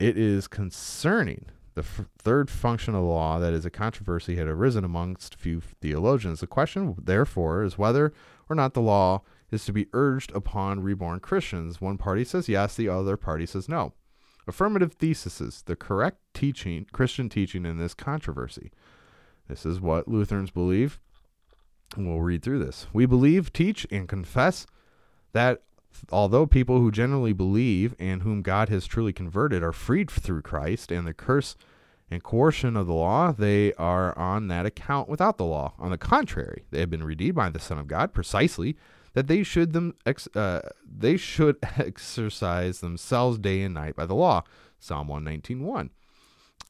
It 0.00 0.18
is 0.18 0.48
concerning 0.48 1.46
The 1.74 1.80
f- 1.82 2.04
third 2.18 2.50
function 2.50 2.94
of 2.94 3.02
the 3.02 3.08
law 3.08 3.38
that 3.38 3.52
is 3.52 3.64
a 3.64 3.70
controversy 3.70 4.36
had 4.36 4.46
arisen 4.46 4.84
amongst 4.84 5.34
few 5.34 5.60
theologians. 5.60 6.40
The 6.40 6.46
question, 6.46 6.96
therefore, 7.02 7.62
is 7.62 7.78
whether 7.78 8.12
or 8.48 8.56
not 8.56 8.74
the 8.74 8.82
law 8.82 9.22
is 9.50 9.64
to 9.66 9.72
be 9.72 9.86
urged 9.92 10.32
upon 10.34 10.82
reborn 10.82 11.20
Christians. 11.20 11.80
One 11.80 11.98
party 11.98 12.24
says 12.24 12.48
yes, 12.48 12.74
the 12.74 12.88
other 12.88 13.16
party 13.16 13.46
says 13.46 13.68
no. 13.68 13.92
Affirmative 14.46 14.94
theses, 14.94 15.62
the 15.66 15.76
correct 15.76 16.18
teaching, 16.34 16.86
Christian 16.92 17.28
teaching 17.28 17.64
in 17.64 17.78
this 17.78 17.94
controversy. 17.94 18.72
This 19.48 19.64
is 19.64 19.80
what 19.80 20.08
Lutherans 20.08 20.50
believe. 20.50 21.00
We'll 21.96 22.20
read 22.20 22.42
through 22.42 22.64
this. 22.64 22.86
We 22.92 23.06
believe, 23.06 23.52
teach, 23.52 23.86
and 23.90 24.08
confess 24.08 24.66
that 25.32 25.62
although 26.10 26.46
people 26.46 26.78
who 26.78 26.90
generally 26.90 27.32
believe 27.32 27.94
and 27.98 28.22
whom 28.22 28.42
God 28.42 28.68
has 28.68 28.86
truly 28.86 29.12
converted 29.12 29.62
are 29.62 29.72
freed 29.72 30.10
through 30.10 30.42
Christ 30.42 30.90
and 30.90 31.06
the 31.06 31.14
curse 31.14 31.56
and 32.10 32.22
coercion 32.22 32.76
of 32.76 32.86
the 32.86 32.92
law, 32.92 33.32
they 33.32 33.72
are 33.74 34.16
on 34.18 34.48
that 34.48 34.66
account 34.66 35.08
without 35.08 35.38
the 35.38 35.44
law. 35.44 35.74
On 35.78 35.90
the 35.90 35.98
contrary, 35.98 36.64
they 36.70 36.80
have 36.80 36.90
been 36.90 37.04
redeemed 37.04 37.36
by 37.36 37.50
the 37.50 37.58
Son 37.58 37.78
of 37.78 37.86
God 37.86 38.12
precisely 38.12 38.76
that 39.14 39.26
they 39.26 39.42
should 39.42 39.72
them 39.72 39.94
ex, 40.06 40.28
uh, 40.34 40.68
they 40.84 41.16
should 41.16 41.56
exercise 41.76 42.80
themselves 42.80 43.38
day 43.38 43.62
and 43.62 43.74
night 43.74 43.96
by 43.96 44.06
the 44.06 44.14
law. 44.14 44.42
Psalm 44.78 45.08
119:1. 45.08 45.90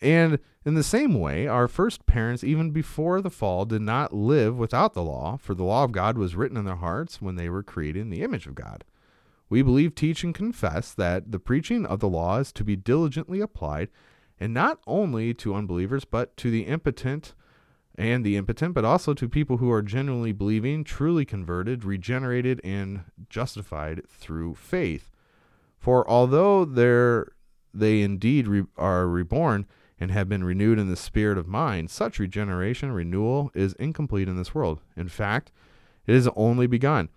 And 0.00 0.38
in 0.64 0.74
the 0.74 0.82
same 0.82 1.18
way, 1.18 1.46
our 1.46 1.68
first 1.68 2.06
parents, 2.06 2.42
even 2.42 2.70
before 2.70 3.20
the 3.20 3.30
fall, 3.30 3.64
did 3.64 3.82
not 3.82 4.12
live 4.12 4.56
without 4.56 4.94
the 4.94 5.02
law, 5.02 5.37
for 5.37 5.54
the 5.54 5.64
law 5.64 5.85
of 5.85 5.92
God 5.92 6.18
was 6.18 6.35
written 6.35 6.56
in 6.56 6.64
their 6.64 6.76
hearts 6.76 7.22
when 7.22 7.37
they 7.37 7.48
were 7.48 7.62
created 7.62 8.00
in 8.00 8.11
the 8.11 8.22
image 8.22 8.46
of 8.46 8.54
God. 8.54 8.85
We 9.52 9.60
believe, 9.60 9.94
teach, 9.94 10.24
and 10.24 10.34
confess 10.34 10.94
that 10.94 11.30
the 11.30 11.38
preaching 11.38 11.84
of 11.84 12.00
the 12.00 12.08
law 12.08 12.38
is 12.38 12.52
to 12.52 12.64
be 12.64 12.74
diligently 12.74 13.42
applied, 13.42 13.90
and 14.40 14.54
not 14.54 14.80
only 14.86 15.34
to 15.34 15.54
unbelievers, 15.54 16.06
but 16.06 16.34
to 16.38 16.50
the 16.50 16.62
impotent 16.62 17.34
and 17.94 18.24
the 18.24 18.38
impotent, 18.38 18.72
but 18.72 18.86
also 18.86 19.12
to 19.12 19.28
people 19.28 19.58
who 19.58 19.70
are 19.70 19.82
genuinely 19.82 20.32
believing, 20.32 20.84
truly 20.84 21.26
converted, 21.26 21.84
regenerated, 21.84 22.62
and 22.64 23.04
justified 23.28 24.08
through 24.08 24.54
faith. 24.54 25.10
For 25.78 26.08
although 26.08 26.64
they 26.64 28.00
indeed 28.00 28.48
re- 28.48 28.64
are 28.78 29.06
reborn 29.06 29.66
and 30.00 30.10
have 30.10 30.30
been 30.30 30.44
renewed 30.44 30.78
in 30.78 30.88
the 30.88 30.96
spirit 30.96 31.36
of 31.36 31.46
mind, 31.46 31.90
such 31.90 32.18
regeneration, 32.18 32.90
renewal, 32.90 33.50
is 33.52 33.74
incomplete 33.74 34.28
in 34.28 34.36
this 34.38 34.54
world. 34.54 34.80
In 34.96 35.08
fact, 35.08 35.52
it 36.06 36.14
is 36.14 36.26
only 36.36 36.66
begun. 36.66 37.10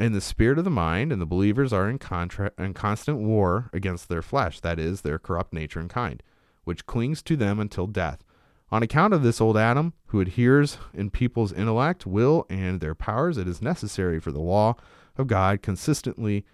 In 0.00 0.12
the 0.12 0.22
spirit 0.22 0.56
of 0.56 0.64
the 0.64 0.70
mind, 0.70 1.12
and 1.12 1.20
the 1.20 1.26
believers 1.26 1.74
are 1.74 1.86
in, 1.86 1.98
contra- 1.98 2.52
in 2.56 2.72
constant 2.72 3.18
war 3.18 3.68
against 3.74 4.08
their 4.08 4.22
flesh, 4.22 4.58
that 4.60 4.78
is, 4.78 5.02
their 5.02 5.18
corrupt 5.18 5.52
nature 5.52 5.78
and 5.78 5.90
kind, 5.90 6.22
which 6.64 6.86
clings 6.86 7.22
to 7.24 7.36
them 7.36 7.60
until 7.60 7.86
death. 7.86 8.24
On 8.70 8.82
account 8.82 9.12
of 9.12 9.22
this 9.22 9.42
old 9.42 9.58
Adam, 9.58 9.92
who 10.06 10.22
adheres 10.22 10.78
in 10.94 11.10
people's 11.10 11.52
intellect, 11.52 12.06
will, 12.06 12.46
and 12.48 12.80
their 12.80 12.94
powers, 12.94 13.36
it 13.36 13.46
is 13.46 13.60
necessary 13.60 14.18
for 14.18 14.32
the 14.32 14.40
law 14.40 14.74
of 15.18 15.26
God 15.26 15.60
consistently 15.60 16.46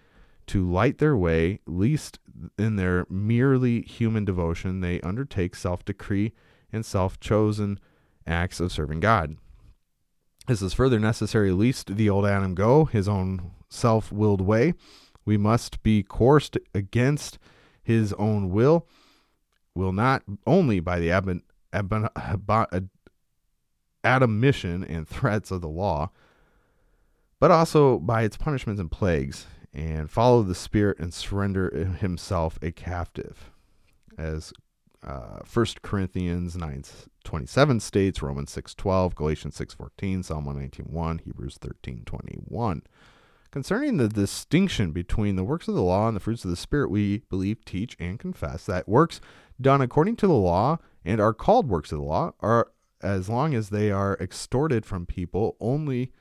to 0.47 0.69
light 0.69 0.97
their 0.97 1.15
way, 1.15 1.61
lest 1.65 2.19
in 2.59 2.75
their 2.75 3.05
merely 3.09 3.81
human 3.81 4.25
devotion 4.25 4.81
they 4.81 4.99
undertake 4.99 5.55
self 5.55 5.85
decree 5.85 6.33
and 6.73 6.85
self 6.85 7.17
chosen 7.21 7.79
acts 8.25 8.59
of 8.59 8.73
serving 8.73 8.99
God. 8.99 9.37
This 10.47 10.61
is 10.61 10.73
further 10.73 10.97
necessary, 10.97 11.51
lest 11.51 11.97
the 11.97 12.09
old 12.09 12.25
Adam 12.25 12.55
go 12.55 12.85
his 12.85 13.07
own 13.09 13.51
self 13.69 14.13
willed 14.13 14.39
way. 14.39 14.73
We 15.25 15.35
must 15.35 15.83
be 15.83 16.03
coursed 16.03 16.57
against 16.73 17.37
his 17.83 18.13
own 18.13 18.49
will, 18.49 18.87
will 19.75 19.91
not 19.91 20.23
only 20.45 20.79
by 20.79 20.99
the 20.99 21.11
admonition 24.05 24.83
and 24.85 25.07
threats 25.07 25.51
of 25.51 25.59
the 25.59 25.67
law, 25.67 26.11
but 27.41 27.51
also 27.51 27.99
by 27.99 28.23
its 28.23 28.37
punishments 28.37 28.79
and 28.79 28.89
plagues, 28.89 29.47
and 29.73 30.09
follow 30.09 30.43
the 30.43 30.55
Spirit 30.55 30.97
and 30.97 31.13
surrender 31.13 31.69
himself 31.99 32.57
a 32.61 32.71
captive. 32.71 33.51
As 34.17 34.53
uh, 35.07 35.39
1 35.51 35.65
Corinthians 35.81 36.55
9 36.55 36.83
27 37.23 37.79
states, 37.79 38.21
Romans 38.21 38.51
6 38.51 38.75
12, 38.75 39.15
Galatians 39.15 39.55
6 39.55 39.73
14, 39.73 40.23
Psalm 40.23 40.45
119 40.45 40.93
1, 40.93 41.21
Hebrews 41.25 41.57
13 41.59 42.03
21. 42.05 42.83
Concerning 43.49 43.97
the 43.97 44.09
distinction 44.09 44.91
between 44.91 45.37
the 45.37 45.43
works 45.43 45.67
of 45.67 45.75
the 45.75 45.81
law 45.81 46.07
and 46.07 46.15
the 46.15 46.19
fruits 46.19 46.43
of 46.43 46.51
the 46.51 46.57
Spirit, 46.57 46.91
we 46.91 47.19
believe, 47.29 47.63
teach, 47.63 47.95
and 47.99 48.19
confess 48.19 48.65
that 48.65 48.89
works 48.89 49.21
done 49.59 49.81
according 49.81 50.17
to 50.17 50.27
the 50.27 50.33
law 50.33 50.77
and 51.05 51.21
are 51.21 51.33
called 51.33 51.69
works 51.69 51.91
of 51.91 51.99
the 51.99 52.03
law 52.03 52.33
are 52.41 52.71
as 53.01 53.29
long 53.29 53.55
as 53.55 53.69
they 53.69 53.89
are 53.89 54.17
extorted 54.19 54.85
from 54.85 55.05
people 55.05 55.55
only 55.59 56.11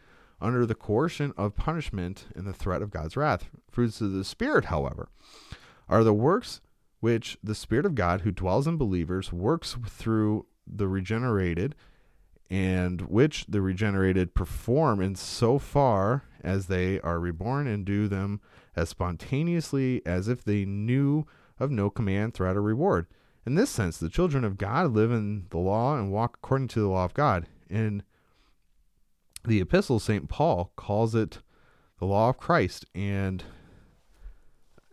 under 0.41 0.65
the 0.65 0.75
coercion 0.75 1.33
of 1.37 1.57
punishment 1.57 2.27
and 2.37 2.47
the 2.47 2.53
threat 2.53 2.83
of 2.83 2.91
God's 2.91 3.17
wrath. 3.17 3.49
Fruits 3.71 4.01
of 4.01 4.13
the 4.13 4.25
Spirit, 4.25 4.67
however, 4.67 5.09
are 5.89 6.05
the 6.05 6.15
works 6.15 6.61
which 7.07 7.39
the 7.41 7.55
Spirit 7.55 7.87
of 7.87 7.95
God 7.95 8.23
who 8.23 8.33
dwells 8.33 8.67
in 8.67 8.77
believers 8.77 9.33
works 9.33 9.77
through 9.87 10.45
the 10.67 10.89
regenerated 10.89 11.77
and 12.51 13.03
which 13.03 13.47
the 13.47 13.61
regenerated 13.61 14.35
perform 14.35 15.01
in 15.01 15.15
so 15.15 15.57
far 15.57 16.25
as 16.43 16.67
they 16.67 17.01
are 17.03 17.21
reborn 17.21 17.69
and 17.69 17.85
do 17.85 18.09
them 18.09 18.41
as 18.75 18.89
spontaneously 18.89 20.03
as 20.05 20.27
if 20.27 20.43
they 20.43 20.65
knew 20.65 21.25
of 21.61 21.71
no 21.71 21.91
command, 21.91 22.35
threat, 22.35 22.57
or 22.57 22.63
reward. 22.63 23.07
In 23.47 23.55
this 23.55 23.71
sense, 23.71 23.99
the 23.99 24.09
children 24.09 24.43
of 24.43 24.59
God 24.59 24.93
live 24.93 25.13
in 25.13 25.47
the 25.51 25.59
law 25.59 25.97
and 25.97 26.11
walk 26.11 26.39
according 26.43 26.67
to 26.67 26.81
the 26.81 26.89
law 26.89 27.05
of 27.05 27.15
God. 27.15 27.47
In 27.71 28.03
the 29.45 29.61
epistle, 29.61 30.01
St. 30.01 30.29
Paul 30.29 30.73
calls 30.75 31.15
it 31.15 31.39
the 32.01 32.07
law 32.07 32.31
of 32.31 32.37
Christ 32.37 32.85
and 32.97 33.45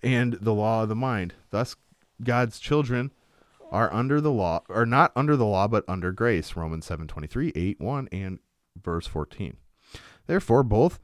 and 0.04 0.34
the 0.34 0.54
law 0.54 0.84
of 0.84 0.90
the 0.90 0.96
mind. 0.96 1.34
Thus, 1.50 1.76
God's 2.24 2.60
children 2.60 3.12
are 3.72 3.92
under 3.94 4.22
the 4.22 4.32
law, 4.32 4.62
are 4.70 4.86
not 4.86 5.12
under 5.16 5.36
the 5.36 5.46
law, 5.46 5.68
but 5.68 5.84
under 5.88 6.12
grace. 6.12 6.56
Romans 6.56 6.86
7 6.86 7.08
23, 7.08 7.52
8 7.56 7.80
1, 7.80 8.10
and 8.12 8.40
verse 8.82 9.08
14. 9.08 9.58
Therefore, 10.28 10.64
both 10.64 11.00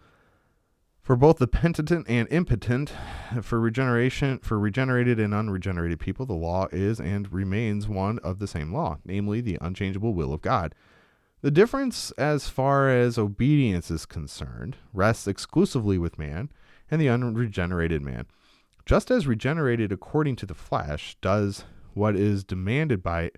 for 1.02 1.16
both 1.16 1.40
the 1.40 1.48
penitent 1.48 2.06
and 2.08 2.28
impotent, 2.30 2.94
for 3.42 3.60
regeneration, 3.60 4.38
for 4.44 4.60
regenerated 4.60 5.20
and 5.20 5.34
unregenerated 5.34 6.00
people, 6.00 6.28
the 6.28 6.34
law 6.34 6.68
is 6.72 7.00
and 7.00 7.34
remains 7.34 7.88
one 7.88 8.20
of 8.20 8.38
the 8.38 8.46
same 8.46 8.72
law, 8.72 9.00
namely 9.04 9.42
the 9.42 9.58
unchangeable 9.60 10.14
will 10.14 10.32
of 10.32 10.44
God. 10.44 10.76
The 11.42 11.50
difference, 11.50 12.12
as 12.12 12.50
far 12.50 12.90
as 12.90 13.18
obedience 13.18 13.90
is 13.90 14.06
concerned, 14.06 14.76
rests 14.94 15.26
exclusively 15.26 15.98
with 15.98 16.20
man 16.20 16.52
and 16.92 17.02
the 17.02 17.10
unregenerated 17.10 18.04
man. 18.04 18.28
Just 18.90 19.12
as 19.12 19.28
regenerated 19.28 19.92
according 19.92 20.36
to 20.38 20.48
the 20.48 20.56
flesh 20.56 21.16
does 21.22 21.64
what 21.94 22.16
is 22.16 22.44
demanded 22.44 23.04
by 23.04 23.30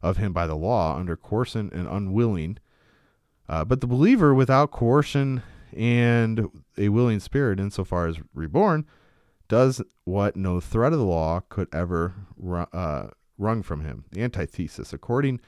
of 0.00 0.18
him 0.18 0.32
by 0.32 0.46
the 0.46 0.54
law 0.54 0.96
under 0.96 1.16
coercion 1.16 1.68
and 1.72 1.88
unwilling, 1.88 2.58
uh, 3.48 3.64
but 3.64 3.80
the 3.80 3.88
believer 3.88 4.32
without 4.32 4.70
coercion 4.70 5.42
and 5.76 6.48
a 6.78 6.90
willing 6.90 7.18
spirit, 7.18 7.58
insofar 7.58 8.06
as 8.06 8.20
reborn, 8.32 8.86
does 9.48 9.82
what 10.04 10.36
no 10.36 10.60
threat 10.60 10.92
of 10.92 11.00
the 11.00 11.04
law 11.04 11.40
could 11.48 11.66
ever 11.74 12.14
uh, 12.72 13.08
wrung 13.36 13.64
from 13.64 13.80
him. 13.80 14.04
The 14.12 14.22
antithesis. 14.22 14.92
According, 14.92 15.40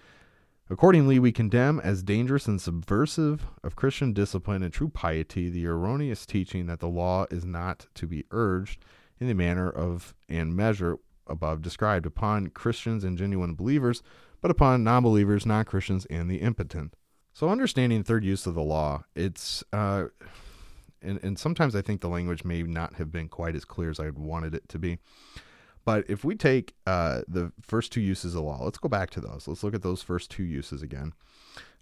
accordingly, 0.70 1.20
we 1.20 1.30
condemn 1.30 1.78
as 1.78 2.02
dangerous 2.02 2.48
and 2.48 2.60
subversive 2.60 3.46
of 3.62 3.76
Christian 3.76 4.12
discipline 4.12 4.64
and 4.64 4.74
true 4.74 4.88
piety 4.88 5.48
the 5.48 5.68
erroneous 5.68 6.26
teaching 6.26 6.66
that 6.66 6.80
the 6.80 6.88
law 6.88 7.26
is 7.30 7.44
not 7.44 7.86
to 7.94 8.08
be 8.08 8.24
urged 8.32 8.84
in 9.22 9.28
the 9.28 9.34
manner 9.34 9.70
of 9.70 10.14
and 10.28 10.54
measure 10.54 10.98
above 11.28 11.62
described 11.62 12.06
upon 12.06 12.48
Christians 12.48 13.04
and 13.04 13.16
genuine 13.16 13.54
believers, 13.54 14.02
but 14.40 14.50
upon 14.50 14.82
non 14.82 15.04
believers, 15.04 15.46
non 15.46 15.64
Christians, 15.64 16.04
and 16.06 16.28
the 16.28 16.38
impotent. 16.38 16.94
So 17.32 17.48
understanding 17.48 18.02
third 18.02 18.24
use 18.24 18.46
of 18.46 18.54
the 18.54 18.62
law, 18.62 19.04
it's 19.14 19.62
uh, 19.72 20.06
and 21.00 21.20
and 21.22 21.38
sometimes 21.38 21.76
I 21.76 21.82
think 21.82 22.00
the 22.00 22.08
language 22.08 22.44
may 22.44 22.62
not 22.64 22.96
have 22.96 23.12
been 23.12 23.28
quite 23.28 23.54
as 23.54 23.64
clear 23.64 23.90
as 23.90 24.00
I 24.00 24.10
wanted 24.10 24.54
it 24.54 24.68
to 24.70 24.78
be. 24.78 24.98
But 25.84 26.04
if 26.08 26.24
we 26.24 26.34
take 26.34 26.74
uh, 26.86 27.22
the 27.26 27.52
first 27.60 27.92
two 27.92 28.00
uses 28.00 28.34
of 28.34 28.42
law, 28.42 28.62
let's 28.62 28.78
go 28.78 28.88
back 28.88 29.10
to 29.10 29.20
those. 29.20 29.46
Let's 29.48 29.64
look 29.64 29.74
at 29.74 29.82
those 29.82 30.02
first 30.02 30.30
two 30.30 30.44
uses 30.44 30.82
again. 30.82 31.12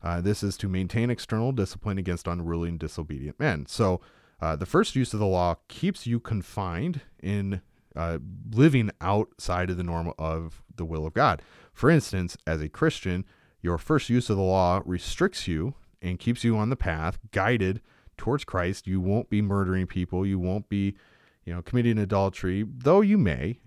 Uh, 0.02 0.20
this 0.20 0.42
is 0.42 0.56
to 0.58 0.68
maintain 0.68 1.10
external 1.10 1.52
discipline 1.52 1.98
against 1.98 2.26
unruly 2.26 2.70
and 2.70 2.78
disobedient 2.78 3.38
men. 3.38 3.66
So 3.66 4.00
uh, 4.40 4.56
the 4.56 4.66
first 4.66 4.96
use 4.96 5.12
of 5.12 5.20
the 5.20 5.26
law 5.26 5.56
keeps 5.68 6.06
you 6.06 6.18
confined 6.20 7.02
in 7.22 7.60
uh, 7.96 8.18
living 8.52 8.90
outside 9.00 9.70
of 9.70 9.76
the 9.76 9.82
norm 9.82 10.12
of 10.18 10.62
the 10.74 10.84
will 10.84 11.06
of 11.06 11.12
God. 11.12 11.42
For 11.72 11.90
instance, 11.90 12.36
as 12.46 12.60
a 12.60 12.68
Christian, 12.68 13.24
your 13.60 13.78
first 13.78 14.08
use 14.08 14.30
of 14.30 14.36
the 14.36 14.42
law 14.42 14.80
restricts 14.84 15.46
you 15.46 15.74
and 16.00 16.18
keeps 16.18 16.44
you 16.44 16.56
on 16.56 16.70
the 16.70 16.76
path, 16.76 17.18
guided 17.30 17.80
towards 18.16 18.44
Christ. 18.44 18.86
You 18.86 19.00
won't 19.00 19.28
be 19.28 19.42
murdering 19.42 19.86
people. 19.86 20.24
You 20.24 20.38
won't 20.38 20.68
be, 20.68 20.96
you 21.44 21.52
know, 21.52 21.62
committing 21.62 21.98
adultery, 21.98 22.64
though 22.66 23.00
you 23.00 23.18
may. 23.18 23.60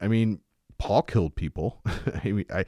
I 0.00 0.08
mean, 0.08 0.40
Paul 0.78 1.02
killed 1.02 1.36
people. 1.36 1.80
I, 1.86 2.44
I, 2.52 2.64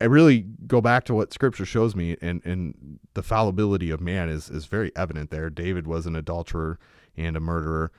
I 0.00 0.04
really 0.04 0.46
go 0.66 0.80
back 0.80 1.04
to 1.04 1.14
what 1.14 1.32
Scripture 1.32 1.66
shows 1.66 1.94
me, 1.94 2.16
and 2.20 2.44
and 2.44 2.98
the 3.14 3.22
fallibility 3.22 3.90
of 3.90 4.00
man 4.00 4.28
is 4.28 4.48
is 4.50 4.66
very 4.66 4.92
evident 4.96 5.30
there. 5.30 5.50
David 5.50 5.86
was 5.86 6.06
an 6.06 6.16
adulterer 6.16 6.78
and 7.16 7.36
a 7.36 7.40
murderer, 7.40 7.92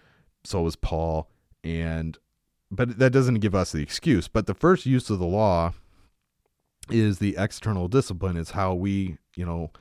so 0.44 0.62
was 0.62 0.76
Paul, 0.76 1.30
and 1.64 2.18
but 2.72 2.98
that 2.98 3.12
doesn't 3.12 3.40
give 3.40 3.56
us 3.56 3.72
the 3.72 3.82
excuse. 3.82 4.28
But 4.28 4.48
the 4.48 4.56
first 4.56 4.86
use 4.86 5.10
of 5.10 5.20
the 5.20 5.26
law 5.26 5.74
is 6.90 7.20
the 7.20 7.36
external 7.38 7.88
discipline. 7.88 8.38
Is 8.38 8.52
how 8.52 8.74
we 8.74 9.18
you 9.36 9.46
know 9.46 9.72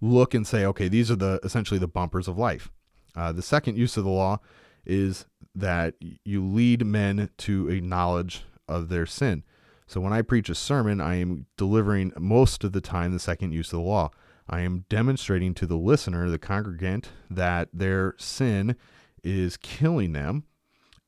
look 0.00 0.34
and 0.34 0.46
say, 0.46 0.64
okay, 0.64 0.88
these 0.88 1.10
are 1.10 1.16
the 1.16 1.40
essentially 1.44 1.78
the 1.78 1.88
bumpers 1.88 2.26
of 2.26 2.38
life. 2.38 2.70
Uh, 3.16 3.32
the 3.32 3.42
second 3.42 3.76
use 3.76 3.96
of 3.96 4.04
the 4.04 4.10
law 4.10 4.40
is 4.86 5.26
that 5.54 5.94
you 6.24 6.44
lead 6.44 6.86
men 6.86 7.28
to 7.36 7.68
a 7.68 7.80
knowledge 7.80 8.44
of 8.70 8.88
their 8.88 9.06
sin. 9.06 9.44
So 9.86 10.00
when 10.00 10.12
I 10.12 10.22
preach 10.22 10.48
a 10.48 10.54
sermon, 10.54 11.00
I 11.00 11.16
am 11.16 11.46
delivering 11.56 12.12
most 12.16 12.62
of 12.62 12.72
the 12.72 12.80
time 12.80 13.12
the 13.12 13.18
second 13.18 13.52
use 13.52 13.72
of 13.72 13.78
the 13.78 13.84
law. 13.84 14.10
I 14.48 14.60
am 14.60 14.84
demonstrating 14.88 15.52
to 15.54 15.66
the 15.66 15.76
listener, 15.76 16.30
the 16.30 16.38
congregant, 16.38 17.10
that 17.28 17.68
their 17.72 18.14
sin 18.18 18.76
is 19.22 19.56
killing 19.56 20.12
them 20.12 20.44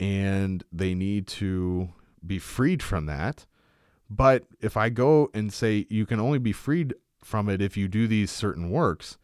and 0.01 0.64
they 0.72 0.94
need 0.94 1.27
to 1.29 1.90
be 2.27 2.38
freed 2.38 2.83
from 2.83 3.07
that. 3.07 3.46
But 4.11 4.46
if 4.61 4.77
I 4.77 4.88
go 4.88 5.31
and 5.33 5.53
say 5.53 5.87
you 5.88 6.05
can 6.05 6.20
only 6.20 6.38
be 6.38 6.53
freed 6.53 6.94
from 7.22 7.48
it 7.48 7.62
if 7.62 7.77
you 7.77 7.88
do 7.88 8.07
these 8.07 8.31
certain 8.31 8.70
works, 8.70 9.16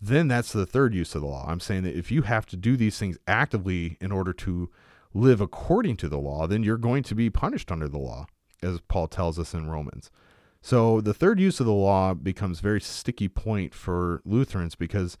then 0.00 0.28
that's 0.28 0.52
the 0.52 0.66
third 0.66 0.94
use 0.94 1.14
of 1.14 1.20
the 1.20 1.26
law. 1.26 1.44
I'm 1.46 1.60
saying 1.60 1.84
that 1.84 1.96
if 1.96 2.10
you 2.10 2.22
have 2.22 2.46
to 2.46 2.56
do 2.56 2.76
these 2.76 2.98
things 2.98 3.18
actively 3.26 3.96
in 4.00 4.12
order 4.12 4.32
to 4.32 4.70
live 5.14 5.40
according 5.40 5.96
to 5.98 6.08
the 6.08 6.18
law, 6.18 6.46
then 6.46 6.62
you're 6.62 6.76
going 6.76 7.04
to 7.04 7.14
be 7.14 7.30
punished 7.30 7.70
under 7.70 7.88
the 7.88 7.98
law, 7.98 8.26
as 8.62 8.80
Paul 8.80 9.06
tells 9.06 9.38
us 9.38 9.54
in 9.54 9.70
Romans. 9.70 10.10
So 10.60 11.00
the 11.00 11.14
third 11.14 11.38
use 11.38 11.60
of 11.60 11.66
the 11.66 11.72
law 11.72 12.14
becomes 12.14 12.60
very 12.60 12.80
sticky 12.80 13.28
point 13.28 13.74
for 13.74 14.22
Lutherans 14.24 14.74
because 14.74 15.16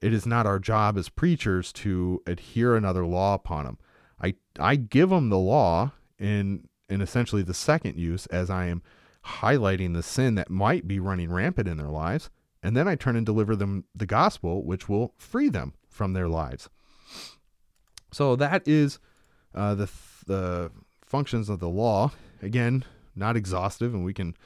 it 0.00 0.12
is 0.12 0.26
not 0.26 0.46
our 0.46 0.58
job 0.58 0.96
as 0.96 1.08
preachers 1.08 1.72
to 1.74 2.22
adhere 2.26 2.76
another 2.76 3.04
law 3.04 3.34
upon 3.34 3.64
them. 3.64 3.78
I 4.22 4.34
I 4.58 4.76
give 4.76 5.10
them 5.10 5.28
the 5.28 5.38
law 5.38 5.92
in 6.18 6.68
in 6.88 7.00
essentially 7.00 7.42
the 7.42 7.54
second 7.54 7.98
use 7.98 8.26
as 8.26 8.50
I 8.50 8.66
am 8.66 8.82
highlighting 9.24 9.94
the 9.94 10.02
sin 10.02 10.34
that 10.36 10.50
might 10.50 10.86
be 10.86 11.00
running 11.00 11.32
rampant 11.32 11.68
in 11.68 11.76
their 11.76 11.88
lives, 11.88 12.30
and 12.62 12.76
then 12.76 12.86
I 12.86 12.94
turn 12.94 13.16
and 13.16 13.26
deliver 13.26 13.56
them 13.56 13.84
the 13.94 14.06
gospel, 14.06 14.64
which 14.64 14.88
will 14.88 15.14
free 15.18 15.48
them 15.48 15.74
from 15.88 16.12
their 16.12 16.28
lives. 16.28 16.68
So 18.12 18.36
that 18.36 18.68
is 18.68 18.98
uh, 19.54 19.74
the 19.74 19.90
the 20.26 20.70
functions 21.04 21.48
of 21.48 21.60
the 21.60 21.68
law. 21.68 22.12
Again, 22.42 22.84
not 23.14 23.36
exhaustive, 23.36 23.94
and 23.94 24.04
we 24.04 24.14
can 24.14 24.36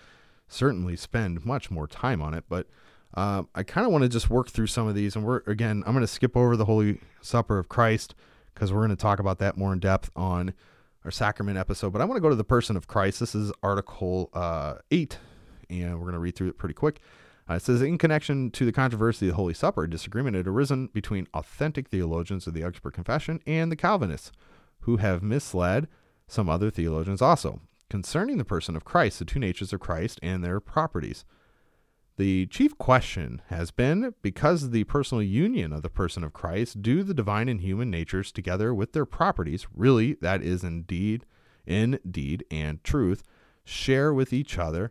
certainly 0.48 0.96
spend 0.96 1.44
much 1.44 1.70
more 1.70 1.86
time 1.86 2.22
on 2.22 2.34
it. 2.34 2.44
But 2.48 2.66
uh, 3.14 3.44
I 3.54 3.62
kind 3.62 3.86
of 3.86 3.92
want 3.92 4.02
to 4.02 4.08
just 4.08 4.30
work 4.30 4.50
through 4.50 4.66
some 4.66 4.86
of 4.86 4.94
these, 4.94 5.16
and 5.16 5.24
we're 5.24 5.42
again, 5.46 5.82
I'm 5.86 5.92
going 5.92 6.02
to 6.02 6.06
skip 6.06 6.36
over 6.36 6.56
the 6.56 6.66
Holy 6.66 7.00
Supper 7.20 7.58
of 7.58 7.68
Christ 7.68 8.14
because 8.54 8.72
we're 8.72 8.80
going 8.80 8.90
to 8.90 8.96
talk 8.96 9.18
about 9.18 9.38
that 9.38 9.56
more 9.56 9.72
in 9.72 9.78
depth 9.78 10.10
on 10.16 10.52
our 11.04 11.10
sacrament 11.10 11.58
episode. 11.58 11.92
But 11.92 12.02
I 12.02 12.04
want 12.04 12.16
to 12.16 12.20
go 12.20 12.28
to 12.28 12.36
the 12.36 12.44
person 12.44 12.76
of 12.76 12.86
Christ. 12.86 13.20
This 13.20 13.34
is 13.34 13.52
Article 13.62 14.30
uh, 14.34 14.74
eight, 14.90 15.18
and 15.70 15.94
we're 15.94 16.02
going 16.02 16.12
to 16.14 16.18
read 16.18 16.36
through 16.36 16.48
it 16.48 16.58
pretty 16.58 16.74
quick. 16.74 17.00
Uh, 17.48 17.54
it 17.54 17.62
says, 17.62 17.80
in 17.80 17.96
connection 17.96 18.50
to 18.50 18.66
the 18.66 18.72
controversy 18.72 19.26
of 19.26 19.30
the 19.30 19.36
Holy 19.36 19.54
Supper, 19.54 19.86
disagreement 19.86 20.36
had 20.36 20.46
arisen 20.46 20.88
between 20.88 21.26
authentic 21.32 21.88
theologians 21.88 22.46
of 22.46 22.52
the 22.52 22.62
Augsburg 22.62 22.92
Confession 22.92 23.40
and 23.46 23.72
the 23.72 23.76
Calvinists 23.76 24.32
who 24.88 24.96
have 24.96 25.22
misled 25.22 25.86
some 26.26 26.48
other 26.48 26.70
theologians 26.70 27.20
also 27.20 27.60
concerning 27.90 28.38
the 28.38 28.44
person 28.44 28.74
of 28.74 28.86
Christ, 28.86 29.18
the 29.18 29.26
two 29.26 29.38
natures 29.38 29.70
of 29.70 29.80
Christ, 29.80 30.18
and 30.22 30.42
their 30.42 30.60
properties. 30.60 31.26
The 32.16 32.46
chief 32.46 32.78
question 32.78 33.42
has 33.48 33.70
been 33.70 34.14
because 34.22 34.62
of 34.62 34.72
the 34.72 34.84
personal 34.84 35.22
union 35.22 35.74
of 35.74 35.82
the 35.82 35.90
person 35.90 36.24
of 36.24 36.32
Christ, 36.32 36.80
do 36.80 37.02
the 37.02 37.12
divine 37.12 37.50
and 37.50 37.60
human 37.60 37.90
natures 37.90 38.32
together 38.32 38.72
with 38.72 38.94
their 38.94 39.04
properties, 39.04 39.66
really, 39.74 40.14
that 40.22 40.42
is 40.42 40.64
indeed, 40.64 41.26
in 41.66 41.98
deed 42.10 42.46
and 42.50 42.82
truth, 42.82 43.22
share 43.64 44.14
with 44.14 44.32
each 44.32 44.56
other, 44.56 44.90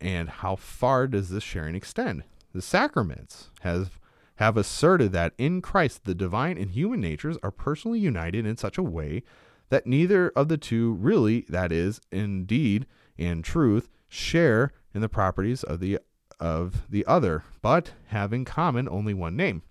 and 0.00 0.28
how 0.28 0.56
far 0.56 1.06
does 1.06 1.28
this 1.28 1.44
sharing 1.44 1.76
extend? 1.76 2.24
The 2.52 2.62
sacraments 2.62 3.50
have 3.60 4.00
have 4.36 4.56
asserted 4.56 5.12
that 5.12 5.32
in 5.38 5.62
Christ 5.62 6.04
the 6.04 6.14
divine 6.14 6.58
and 6.58 6.70
human 6.70 7.00
natures 7.00 7.38
are 7.42 7.50
personally 7.50 7.98
united 7.98 8.46
in 8.46 8.56
such 8.56 8.78
a 8.78 8.82
way 8.82 9.22
that 9.68 9.86
neither 9.86 10.30
of 10.30 10.48
the 10.48 10.58
two 10.58 10.92
really, 10.94 11.44
that 11.48 11.72
is, 11.72 12.00
indeed 12.12 12.86
and 13.18 13.44
truth, 13.44 13.88
share 14.08 14.72
in 14.94 15.00
the 15.00 15.08
properties 15.08 15.62
of 15.62 15.80
the 15.80 15.98
of 16.38 16.86
the 16.90 17.04
other, 17.06 17.44
but 17.62 17.92
have 18.08 18.32
in 18.32 18.44
common 18.44 18.88
only 18.90 19.14
one 19.14 19.36
name. 19.36 19.62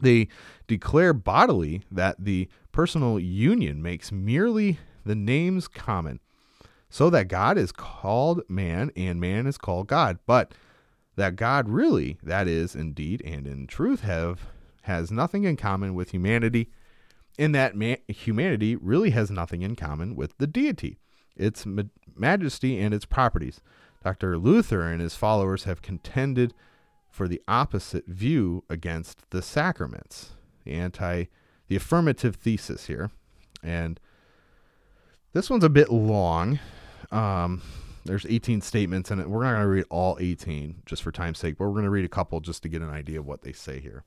They 0.00 0.28
declare 0.66 1.12
bodily 1.12 1.82
that 1.90 2.16
the 2.18 2.48
personal 2.72 3.18
union 3.18 3.82
makes 3.82 4.10
merely 4.10 4.78
the 5.04 5.14
names 5.14 5.68
common, 5.68 6.20
so 6.88 7.10
that 7.10 7.28
God 7.28 7.58
is 7.58 7.72
called 7.72 8.40
man 8.48 8.90
and 8.96 9.20
man 9.20 9.46
is 9.46 9.58
called 9.58 9.86
God, 9.86 10.18
but 10.26 10.52
that 11.16 11.36
God 11.36 11.68
really, 11.68 12.18
that 12.22 12.46
is, 12.46 12.74
indeed 12.74 13.22
and 13.24 13.46
in 13.46 13.66
truth, 13.66 14.02
have 14.02 14.46
has 14.82 15.10
nothing 15.10 15.44
in 15.44 15.56
common 15.56 15.94
with 15.94 16.10
humanity, 16.10 16.70
and 17.38 17.54
that 17.54 17.76
ma- 17.76 17.96
humanity 18.06 18.76
really 18.76 19.10
has 19.10 19.30
nothing 19.30 19.62
in 19.62 19.74
common 19.74 20.14
with 20.14 20.36
the 20.38 20.46
deity, 20.46 20.98
its 21.36 21.66
ma- 21.66 21.82
majesty 22.14 22.78
and 22.78 22.94
its 22.94 23.04
properties. 23.04 23.60
Dr. 24.04 24.38
Luther 24.38 24.82
and 24.82 25.00
his 25.00 25.16
followers 25.16 25.64
have 25.64 25.82
contended 25.82 26.54
for 27.10 27.26
the 27.26 27.42
opposite 27.48 28.06
view 28.06 28.62
against 28.70 29.28
the 29.30 29.42
sacraments, 29.42 30.34
the 30.64 30.74
anti, 30.74 31.24
the 31.66 31.76
affirmative 31.76 32.36
thesis 32.36 32.86
here, 32.86 33.10
and 33.62 33.98
this 35.32 35.50
one's 35.50 35.64
a 35.64 35.68
bit 35.68 35.90
long. 35.90 36.60
Um, 37.10 37.62
there's 38.06 38.26
18 38.26 38.60
statements 38.60 39.10
in 39.10 39.20
it. 39.20 39.28
We're 39.28 39.44
not 39.44 39.52
going 39.52 39.62
to 39.62 39.68
read 39.68 39.84
all 39.90 40.16
18 40.20 40.82
just 40.86 41.02
for 41.02 41.12
time's 41.12 41.38
sake, 41.38 41.56
but 41.58 41.64
we're 41.64 41.72
going 41.72 41.84
to 41.84 41.90
read 41.90 42.04
a 42.04 42.08
couple 42.08 42.40
just 42.40 42.62
to 42.62 42.68
get 42.68 42.82
an 42.82 42.90
idea 42.90 43.20
of 43.20 43.26
what 43.26 43.42
they 43.42 43.52
say 43.52 43.80
here. 43.80 44.04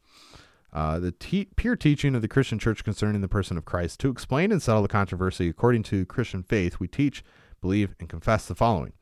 Uh, 0.71 0.99
the 0.99 1.11
te- 1.11 1.49
teaching 1.79 2.15
of 2.15 2.21
the 2.21 2.27
Christian 2.27 2.59
church 2.59 2.83
concerning 2.83 3.21
the 3.21 3.27
person 3.27 3.57
of 3.57 3.65
Christ. 3.65 3.99
To 4.01 4.09
explain 4.09 4.51
and 4.51 4.61
settle 4.61 4.83
the 4.83 4.87
controversy 4.87 5.49
according 5.49 5.83
to 5.83 6.05
Christian 6.05 6.43
faith, 6.43 6.79
we 6.79 6.87
teach, 6.87 7.23
believe, 7.61 7.95
and 7.99 8.07
confess 8.07 8.45
the 8.45 8.55
following 8.55 8.93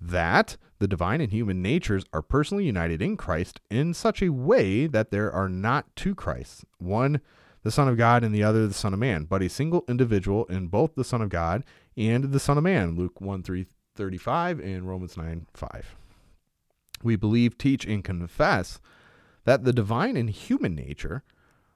that 0.00 0.56
the 0.78 0.88
divine 0.88 1.20
and 1.20 1.32
human 1.32 1.60
natures 1.60 2.04
are 2.12 2.22
personally 2.22 2.64
united 2.64 3.02
in 3.02 3.16
Christ 3.16 3.60
in 3.70 3.92
such 3.94 4.22
a 4.22 4.28
way 4.28 4.86
that 4.86 5.10
there 5.10 5.32
are 5.32 5.48
not 5.48 5.86
two 5.96 6.14
Christs, 6.14 6.64
one 6.78 7.20
the 7.64 7.70
Son 7.72 7.88
of 7.88 7.96
God 7.96 8.22
and 8.22 8.34
the 8.34 8.44
other 8.44 8.66
the 8.66 8.74
Son 8.74 8.94
of 8.94 9.00
Man, 9.00 9.24
but 9.24 9.42
a 9.42 9.48
single 9.48 9.84
individual 9.88 10.44
in 10.46 10.68
both 10.68 10.94
the 10.94 11.04
Son 11.04 11.20
of 11.20 11.28
God 11.28 11.64
and 11.96 12.24
the 12.32 12.38
Son 12.38 12.56
of 12.56 12.64
Man. 12.64 12.94
Luke 12.94 13.20
1 13.20 13.42
3 13.42 13.66
35 13.98 14.60
and 14.60 14.88
Romans 14.88 15.16
9 15.16 15.46
5. 15.52 15.96
We 17.02 17.16
believe, 17.16 17.58
teach, 17.58 17.84
and 17.84 18.04
confess 18.04 18.80
that 19.44 19.64
the 19.64 19.72
divine 19.72 20.16
and 20.16 20.30
human 20.30 20.74
nature 20.74 21.24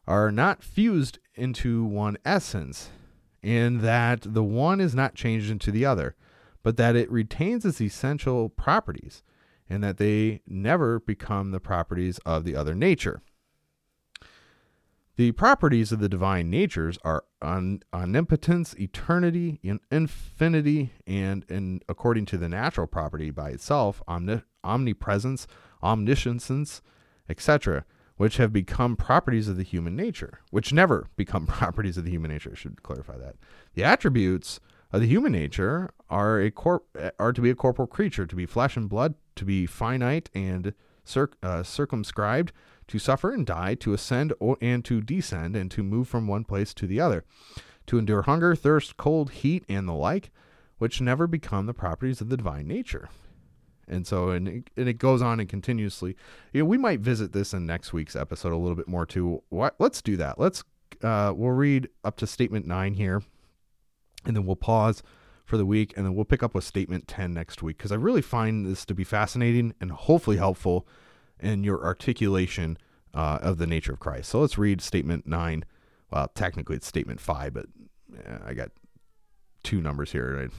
are 0.06 0.30
not 0.30 0.62
fused 0.62 1.18
into 1.34 1.84
one 1.84 2.16
essence, 2.24 2.90
and 3.42 3.80
that 3.80 4.20
the 4.22 4.44
one 4.44 4.80
is 4.80 4.94
not 4.94 5.16
changed 5.16 5.50
into 5.50 5.72
the 5.72 5.84
other, 5.84 6.14
but 6.62 6.76
that 6.76 6.94
it 6.94 7.10
retains 7.10 7.64
its 7.64 7.80
essential 7.80 8.48
properties, 8.48 9.24
and 9.68 9.82
that 9.82 9.96
they 9.96 10.42
never 10.46 11.00
become 11.00 11.50
the 11.50 11.60
properties 11.60 12.18
of 12.18 12.44
the 12.44 12.54
other 12.54 12.74
nature. 12.74 13.20
The 15.16 15.32
properties 15.32 15.92
of 15.92 16.00
the 16.00 16.08
divine 16.08 16.48
natures 16.48 16.98
are 17.04 17.24
on, 17.42 17.82
omnipotence, 17.92 18.74
eternity, 18.78 19.60
infinity, 19.90 20.92
and, 21.06 21.44
and 21.50 21.84
according 21.86 22.24
to 22.26 22.38
the 22.38 22.48
natural 22.48 22.86
property 22.86 23.30
by 23.30 23.50
itself, 23.50 24.02
omni, 24.08 24.42
omnipresence, 24.64 25.46
omniscience, 25.82 26.80
etc., 27.28 27.84
which 28.16 28.38
have 28.38 28.52
become 28.52 28.96
properties 28.96 29.48
of 29.48 29.56
the 29.58 29.62
human 29.62 29.96
nature, 29.96 30.40
which 30.50 30.72
never 30.72 31.08
become 31.16 31.46
properties 31.46 31.98
of 31.98 32.04
the 32.04 32.10
human 32.10 32.30
nature. 32.30 32.52
I 32.52 32.56
should 32.56 32.82
clarify 32.82 33.18
that. 33.18 33.36
The 33.74 33.84
attributes 33.84 34.60
of 34.92 35.02
the 35.02 35.06
human 35.06 35.32
nature 35.32 35.92
are 36.08 36.40
a 36.40 36.52
are 37.18 37.32
to 37.32 37.40
be 37.40 37.50
a 37.50 37.54
corporal 37.54 37.88
creature, 37.88 38.26
to 38.26 38.36
be 38.36 38.46
flesh 38.46 38.76
and 38.76 38.88
blood, 38.88 39.14
to 39.36 39.44
be 39.44 39.66
finite 39.66 40.30
and 40.34 40.72
circ- 41.04 41.36
uh, 41.42 41.62
circumscribed, 41.62 42.52
to 42.88 42.98
suffer 42.98 43.32
and 43.32 43.46
die, 43.46 43.74
to 43.76 43.92
ascend 43.92 44.32
and 44.60 44.84
to 44.84 45.00
descend, 45.00 45.56
and 45.56 45.70
to 45.70 45.82
move 45.82 46.08
from 46.08 46.26
one 46.26 46.44
place 46.44 46.74
to 46.74 46.86
the 46.86 47.00
other, 47.00 47.24
to 47.86 47.98
endure 47.98 48.22
hunger, 48.22 48.54
thirst, 48.54 48.96
cold, 48.96 49.30
heat, 49.30 49.64
and 49.68 49.88
the 49.88 49.92
like, 49.92 50.30
which 50.78 51.00
never 51.00 51.26
become 51.26 51.66
the 51.66 51.74
properties 51.74 52.20
of 52.20 52.28
the 52.28 52.36
divine 52.36 52.66
nature. 52.66 53.08
And 53.88 54.06
so, 54.06 54.30
and 54.30 54.48
it, 54.48 54.70
and 54.76 54.88
it 54.88 54.98
goes 54.98 55.22
on 55.22 55.40
and 55.40 55.48
continuously. 55.48 56.16
You 56.52 56.62
know, 56.62 56.66
we 56.66 56.78
might 56.78 57.00
visit 57.00 57.32
this 57.32 57.52
in 57.52 57.66
next 57.66 57.92
week's 57.92 58.16
episode 58.16 58.52
a 58.52 58.56
little 58.56 58.76
bit 58.76 58.88
more 58.88 59.04
too. 59.04 59.42
What, 59.48 59.74
let's 59.78 60.00
do 60.00 60.16
that. 60.16 60.38
Let's 60.38 60.64
uh, 61.02 61.32
we'll 61.34 61.50
read 61.50 61.88
up 62.04 62.16
to 62.18 62.26
statement 62.26 62.66
nine 62.66 62.94
here, 62.94 63.22
and 64.24 64.36
then 64.36 64.46
we'll 64.46 64.56
pause 64.56 65.02
for 65.44 65.56
the 65.56 65.66
week, 65.66 65.92
and 65.96 66.06
then 66.06 66.14
we'll 66.14 66.24
pick 66.24 66.42
up 66.42 66.54
with 66.54 66.64
statement 66.64 67.08
10 67.08 67.34
next 67.34 67.62
week 67.62 67.76
because 67.76 67.92
I 67.92 67.96
really 67.96 68.22
find 68.22 68.64
this 68.64 68.84
to 68.86 68.94
be 68.94 69.04
fascinating 69.04 69.74
and 69.80 69.90
hopefully 69.90 70.36
helpful 70.36 70.86
in 71.42 71.64
your 71.64 71.84
articulation 71.84 72.78
uh, 73.14 73.38
of 73.42 73.58
the 73.58 73.66
nature 73.66 73.92
of 73.92 74.00
Christ. 74.00 74.30
So 74.30 74.40
let's 74.40 74.58
read 74.58 74.80
statement 74.80 75.26
9. 75.26 75.64
Well, 76.10 76.28
technically 76.34 76.76
it's 76.76 76.86
statement 76.86 77.20
5, 77.20 77.54
but 77.54 77.66
I 78.44 78.54
got 78.54 78.70
two 79.62 79.80
numbers 79.80 80.12
here, 80.12 80.36
right? 80.36 80.50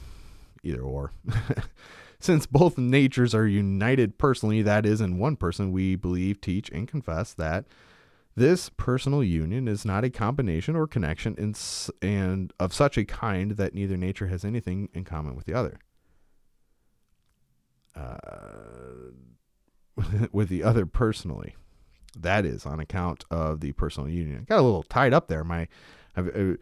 either 0.64 0.80
or. 0.80 1.12
Since 2.20 2.46
both 2.46 2.78
natures 2.78 3.34
are 3.34 3.46
united 3.46 4.18
personally, 4.18 4.62
that 4.62 4.86
is, 4.86 5.00
in 5.00 5.18
one 5.18 5.36
person, 5.36 5.72
we 5.72 5.94
believe, 5.94 6.40
teach, 6.40 6.70
and 6.70 6.88
confess 6.88 7.34
that 7.34 7.66
this 8.34 8.70
personal 8.70 9.22
union 9.22 9.68
is 9.68 9.84
not 9.84 10.04
a 10.04 10.10
combination 10.10 10.74
or 10.74 10.86
connection 10.86 11.34
in, 11.36 11.54
and 12.02 12.52
of 12.58 12.72
such 12.72 12.96
a 12.96 13.04
kind 13.04 13.52
that 13.52 13.74
neither 13.74 13.96
nature 13.96 14.28
has 14.28 14.44
anything 14.44 14.88
in 14.94 15.04
common 15.04 15.36
with 15.36 15.44
the 15.44 15.54
other. 15.54 15.78
Uh, 17.94 18.16
with 20.32 20.48
the 20.48 20.62
other 20.62 20.86
personally. 20.86 21.56
That 22.16 22.44
is 22.44 22.64
on 22.64 22.78
account 22.78 23.24
of 23.30 23.60
the 23.60 23.72
personal 23.72 24.08
union. 24.08 24.40
I 24.40 24.44
got 24.44 24.60
a 24.60 24.62
little 24.62 24.84
tied 24.84 25.12
up 25.12 25.28
there. 25.28 25.42
My, 25.42 25.66
I've, 26.16 26.28
uh, 26.28 26.54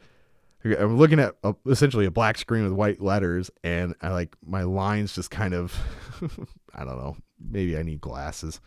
I'm 0.64 0.96
looking 0.96 1.20
at 1.20 1.34
a, 1.42 1.54
essentially 1.66 2.06
a 2.06 2.10
black 2.10 2.38
screen 2.38 2.64
with 2.64 2.72
white 2.72 3.00
letters, 3.00 3.50
and 3.62 3.94
I 4.00 4.10
like 4.10 4.36
my 4.46 4.62
lines 4.62 5.14
just 5.14 5.30
kind 5.30 5.54
of, 5.54 5.76
I 6.74 6.84
don't 6.84 6.96
know, 6.96 7.16
maybe 7.38 7.76
I 7.76 7.82
need 7.82 8.00
glasses. 8.00 8.60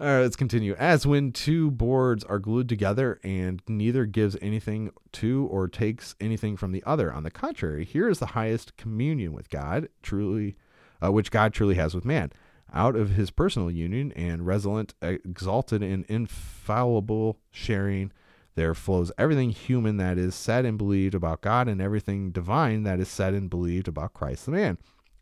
All 0.00 0.06
right, 0.06 0.20
let's 0.20 0.36
continue. 0.36 0.74
As 0.74 1.06
when 1.06 1.32
two 1.32 1.72
boards 1.72 2.22
are 2.22 2.38
glued 2.38 2.68
together 2.68 3.18
and 3.24 3.60
neither 3.66 4.06
gives 4.06 4.36
anything 4.40 4.92
to 5.14 5.48
or 5.50 5.66
takes 5.66 6.14
anything 6.20 6.56
from 6.56 6.70
the 6.70 6.84
other. 6.86 7.12
On 7.12 7.24
the 7.24 7.32
contrary, 7.32 7.84
here 7.84 8.08
is 8.08 8.20
the 8.20 8.26
highest 8.26 8.76
communion 8.76 9.32
with 9.32 9.50
God, 9.50 9.88
truly, 10.02 10.56
uh, 11.04 11.10
which 11.10 11.32
God 11.32 11.52
truly 11.52 11.74
has 11.74 11.96
with 11.96 12.04
man. 12.04 12.30
Out 12.72 12.96
of 12.96 13.10
his 13.10 13.30
personal 13.30 13.70
union 13.70 14.12
and 14.12 14.46
resolent, 14.46 14.94
exalted, 15.00 15.82
and 15.82 16.04
infallible 16.06 17.38
sharing 17.50 18.12
there 18.58 18.74
flows 18.74 19.12
everything 19.16 19.50
human 19.50 19.98
that 19.98 20.18
is 20.18 20.34
said 20.34 20.64
and 20.64 20.76
believed 20.76 21.14
about 21.14 21.42
God, 21.42 21.68
and 21.68 21.80
everything 21.80 22.32
divine 22.32 22.82
that 22.82 22.98
is 22.98 23.08
said 23.08 23.32
and 23.32 23.48
believed 23.48 23.86
about 23.86 24.14
Christ 24.14 24.46
the 24.46 24.50
man. 24.50 24.78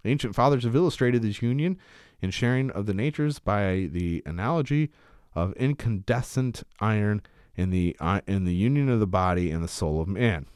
Ancient 0.07 0.35
fathers 0.35 0.65
have 0.65 0.75
illustrated 0.75 1.21
this 1.21 1.43
union 1.43 1.79
and 2.23 2.33
sharing 2.33 2.71
of 2.71 2.87
the 2.87 2.95
natures 2.95 3.39
by 3.39 3.91
the 3.93 4.23
analogy 4.25 4.91
of 5.35 5.53
incandescent 5.53 6.63
iron 6.81 7.21
in 7.55 7.69
the 7.69 7.95
uh, 8.01 8.23
in 8.27 8.45
the 8.45 8.55
union 8.55 8.89
of 8.89 9.01
the 9.01 9.07
body 9.07 9.51
and 9.51 9.63
the 9.63 9.69
soul 9.69 10.01
of 10.01 10.09
man. 10.09 10.47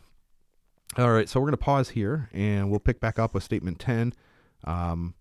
All 0.97 1.13
right, 1.13 1.29
so 1.29 1.39
we're 1.39 1.47
going 1.47 1.53
to 1.53 1.59
pause 1.59 1.91
here, 1.91 2.31
and 2.33 2.71
we'll 2.71 2.81
pick 2.81 2.99
back 2.99 3.19
up 3.19 3.35
with 3.35 3.45
statement 3.45 3.79
ten 3.79 4.15
um, 4.65 5.15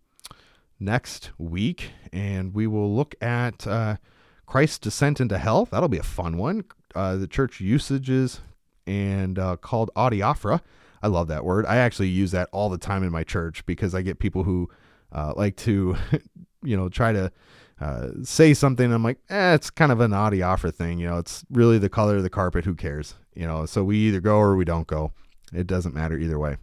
next 0.80 1.32
week, 1.38 1.92
and 2.12 2.54
we 2.54 2.68
will 2.68 2.94
look 2.94 3.16
at 3.22 3.66
uh, 3.68 3.98
Christ's 4.46 4.80
descent 4.80 5.20
into 5.20 5.38
hell. 5.38 5.66
That'll 5.66 5.90
be 5.90 5.98
a 5.98 6.04
fun 6.04 6.38
one 6.38 6.64
uh, 6.96 7.16
the 7.16 7.28
church 7.28 7.60
usages 7.60 8.42
and 8.88 9.38
uh, 9.38 9.56
called 9.58 9.92
adiaphora. 9.96 10.62
I 11.02 11.08
love 11.08 11.28
that 11.28 11.46
word. 11.46 11.66
I 11.66 11.78
actually 11.78 12.10
use 12.10 12.32
that 12.32 12.50
all 12.52 12.70
the 12.70 12.78
time 12.78 13.04
in 13.04 13.12
my 13.12 13.24
church 13.24 13.66
because 13.66 13.96
I 13.96 14.02
get 14.02 14.20
people 14.20 14.44
who 14.44 14.70
uh, 15.12 15.34
like 15.36 15.56
to, 15.58 15.96
you 16.64 16.76
know, 16.76 16.90
try 16.90 17.14
to 17.14 17.32
uh, 17.80 18.10
say 18.24 18.54
something. 18.54 18.92
I'm 18.92 19.04
like, 19.04 19.20
eh, 19.30 19.54
it's 19.54 19.70
kind 19.70 19.92
of 19.92 20.02
an 20.02 20.12
adiaphora 20.12 20.74
thing. 20.74 21.00
You 21.00 21.08
know, 21.08 21.18
it's 21.18 21.46
really 21.50 21.78
the 21.78 21.90
color 21.90 22.18
of 22.18 22.24
the 22.24 22.30
carpet. 22.30 22.66
Who 22.66 22.76
cares? 22.76 23.16
You 23.34 23.48
know, 23.48 23.66
so 23.66 23.84
we 23.84 23.98
either 23.98 24.20
go 24.20 24.38
or 24.38 24.56
we 24.56 24.66
don't 24.66 24.88
go. 24.88 25.14
It 25.54 25.68
doesn't 25.68 25.96
matter 25.96 26.18
either 26.18 26.38
way. 26.38 26.58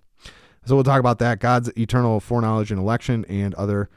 So 0.67 0.75
we'll 0.75 0.85
talk 0.85 1.01
about 1.01 1.21
that 1.21 1.39
God's 1.39 1.71
eternal 1.79 2.21
foreknowledge 2.21 2.73
and 2.73 2.81
election 2.81 3.25
and 3.29 3.55
other 3.55 3.89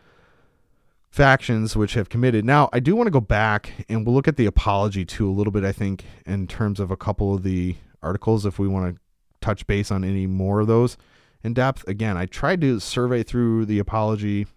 factions 1.09 1.75
which 1.75 1.95
have 1.95 2.09
committed. 2.09 2.45
Now, 2.45 2.69
I 2.71 2.79
do 2.79 2.95
want 2.95 3.07
to 3.07 3.11
go 3.11 3.21
back 3.21 3.85
and 3.89 4.05
we'll 4.05 4.15
look 4.15 4.27
at 4.27 4.37
the 4.37 4.45
apology 4.45 5.05
too 5.05 5.29
a 5.29 5.33
little 5.33 5.51
bit, 5.51 5.63
I 5.63 5.71
think, 5.71 6.05
in 6.25 6.47
terms 6.47 6.79
of 6.79 6.91
a 6.91 6.97
couple 6.97 7.33
of 7.33 7.43
the 7.43 7.75
articles 8.01 8.45
if 8.45 8.59
we 8.59 8.67
want 8.67 8.95
to 8.95 9.01
touch 9.41 9.65
base 9.67 9.91
on 9.91 10.03
any 10.03 10.27
more 10.27 10.59
of 10.59 10.67
those 10.67 10.97
in 11.43 11.53
depth. 11.53 11.87
Again, 11.87 12.17
I 12.17 12.25
tried 12.25 12.61
to 12.61 12.79
survey 12.79 13.23
through 13.23 13.65
the 13.65 13.79
apology 13.79 14.47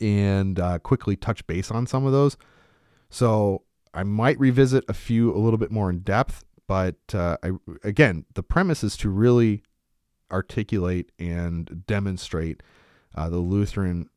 and 0.00 0.58
uh, 0.58 0.78
quickly 0.80 1.16
touch 1.16 1.46
base 1.46 1.70
on 1.70 1.86
some 1.86 2.04
of 2.04 2.12
those. 2.12 2.36
So 3.10 3.62
I 3.92 4.02
might 4.02 4.38
revisit 4.40 4.84
a 4.88 4.94
few 4.94 5.32
a 5.32 5.38
little 5.38 5.58
bit 5.58 5.70
more 5.70 5.88
in 5.88 6.00
depth, 6.00 6.44
but 6.66 6.96
uh, 7.12 7.36
I, 7.42 7.52
again, 7.84 8.24
the 8.34 8.42
premise 8.42 8.82
is 8.82 8.96
to 8.98 9.08
really 9.08 9.62
articulate 10.32 11.12
and 11.18 11.84
demonstrate 11.86 12.62
uh, 13.14 13.28
the 13.28 13.38
Lutheran 13.38 14.08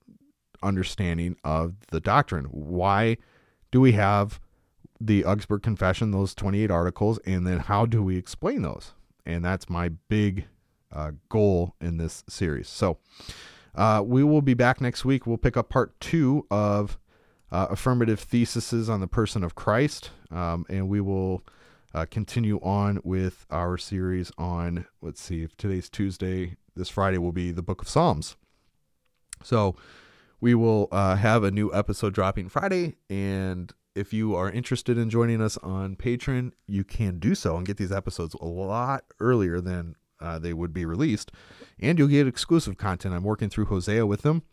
understanding 0.63 1.35
of 1.43 1.75
the 1.91 1.99
doctrine. 1.99 2.45
Why 2.45 3.17
do 3.71 3.81
we 3.81 3.93
have 3.93 4.39
the 4.99 5.25
Augsburg 5.25 5.61
Confession, 5.61 6.11
those 6.11 6.33
28 6.33 6.71
articles, 6.71 7.19
and 7.25 7.45
then 7.45 7.59
how 7.59 7.85
do 7.85 8.01
we 8.01 8.17
explain 8.17 8.61
those? 8.61 8.93
And 9.25 9.43
that's 9.43 9.69
my 9.69 9.89
big 9.89 10.45
uh, 10.91 11.11
goal 11.29 11.75
in 11.81 11.97
this 11.97 12.23
series. 12.27 12.67
So 12.67 12.97
uh, 13.75 14.01
we 14.05 14.23
will 14.23 14.41
be 14.41 14.53
back 14.53 14.81
next 14.81 15.05
week. 15.05 15.27
We'll 15.27 15.37
pick 15.37 15.57
up 15.57 15.69
part 15.69 15.99
two 15.99 16.45
of 16.49 16.97
uh, 17.51 17.67
affirmative 17.69 18.19
theses 18.19 18.89
on 18.89 18.99
the 18.99 19.07
person 19.07 19.43
of 19.43 19.55
Christ, 19.55 20.11
um, 20.31 20.65
and 20.69 20.89
we 20.89 20.99
will 20.99 21.43
uh, 21.93 22.05
continue 22.09 22.59
on 22.61 22.99
with 23.03 23.45
our 23.49 23.77
series 23.77 24.31
on, 24.37 24.85
let's 25.01 25.21
see, 25.21 25.43
if 25.43 25.55
today's 25.55 25.89
Tuesday, 25.89 26.57
this 26.75 26.89
Friday 26.89 27.17
will 27.17 27.31
be 27.31 27.51
the 27.51 27.61
book 27.61 27.81
of 27.81 27.89
Psalms. 27.89 28.35
So, 29.43 29.75
we 30.39 30.53
will 30.55 30.87
uh, 30.91 31.15
have 31.15 31.43
a 31.43 31.51
new 31.51 31.73
episode 31.73 32.13
dropping 32.13 32.49
Friday. 32.49 32.95
And 33.09 33.73
if 33.95 34.13
you 34.13 34.35
are 34.35 34.51
interested 34.51 34.97
in 34.97 35.09
joining 35.09 35.41
us 35.41 35.57
on 35.57 35.95
Patreon, 35.95 36.51
you 36.67 36.83
can 36.83 37.19
do 37.19 37.33
so 37.33 37.57
and 37.57 37.65
get 37.65 37.77
these 37.77 37.91
episodes 37.91 38.35
a 38.35 38.45
lot 38.45 39.05
earlier 39.19 39.59
than 39.59 39.95
uh, 40.19 40.37
they 40.39 40.53
would 40.53 40.73
be 40.73 40.85
released. 40.85 41.31
And 41.79 41.97
you'll 41.97 42.07
get 42.07 42.27
exclusive 42.27 42.77
content. 42.77 43.15
I'm 43.15 43.23
working 43.23 43.49
through 43.49 43.65
Hosea 43.65 44.05
with 44.05 44.21
them. 44.21 44.43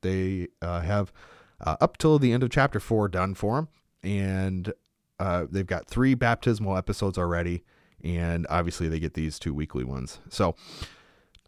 They 0.00 0.48
uh, 0.62 0.80
have 0.80 1.12
uh, 1.60 1.76
up 1.80 1.98
till 1.98 2.18
the 2.18 2.32
end 2.32 2.42
of 2.42 2.50
chapter 2.50 2.80
four 2.80 3.08
done 3.08 3.34
for 3.34 3.56
them. 3.56 3.68
And 4.02 4.72
uh, 5.18 5.46
they've 5.50 5.66
got 5.66 5.86
three 5.86 6.14
baptismal 6.14 6.76
episodes 6.76 7.18
already. 7.18 7.64
And 8.02 8.46
obviously, 8.50 8.88
they 8.88 9.00
get 9.00 9.14
these 9.14 9.38
two 9.38 9.54
weekly 9.54 9.84
ones. 9.84 10.18
So, 10.28 10.56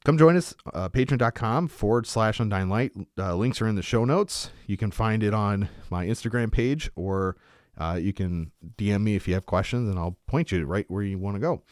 Come 0.07 0.19
join 0.19 0.37
us, 0.37 0.55
uh, 0.73 0.89
patreon.com 0.89 1.67
forward 1.67 2.07
slash 2.07 2.39
undying 2.39 2.69
light. 2.69 2.93
Uh, 3.19 3.35
links 3.35 3.61
are 3.61 3.67
in 3.67 3.75
the 3.75 3.83
show 3.83 4.05
notes. 4.05 4.51
You 4.69 4.77
can 4.77 4.93
find 4.93 5.21
it 5.21 5.35
on 5.35 5.69
my 5.91 6.07
Instagram 6.07 6.53
page 6.53 6.89
or 6.95 7.37
uh, 7.77 7.99
you 8.01 8.13
can 8.13 8.53
DM 8.79 9.03
me 9.03 9.17
if 9.17 9.27
you 9.27 9.35
have 9.35 9.47
questions 9.47 9.89
and 9.89 9.99
I'll 9.99 10.17
point 10.29 10.53
you 10.53 10.65
right 10.65 10.85
where 10.87 11.03
you 11.03 11.19
want 11.19 11.35
to 11.35 11.41
go. 11.41 11.63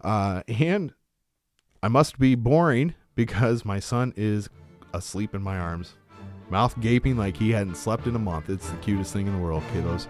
Uh, 0.00 0.42
and 0.48 0.94
I 1.82 1.88
must 1.88 2.18
be 2.18 2.34
boring 2.34 2.94
because 3.14 3.66
my 3.66 3.78
son 3.78 4.14
is 4.16 4.48
asleep 4.94 5.34
in 5.34 5.42
my 5.42 5.58
arms, 5.58 5.96
mouth 6.48 6.80
gaping 6.80 7.18
like 7.18 7.36
he 7.36 7.50
hadn't 7.50 7.76
slept 7.76 8.06
in 8.06 8.16
a 8.16 8.18
month. 8.18 8.48
It's 8.48 8.70
the 8.70 8.78
cutest 8.78 9.12
thing 9.12 9.26
in 9.26 9.34
the 9.34 9.38
world, 9.38 9.62
kiddos. 9.74 10.06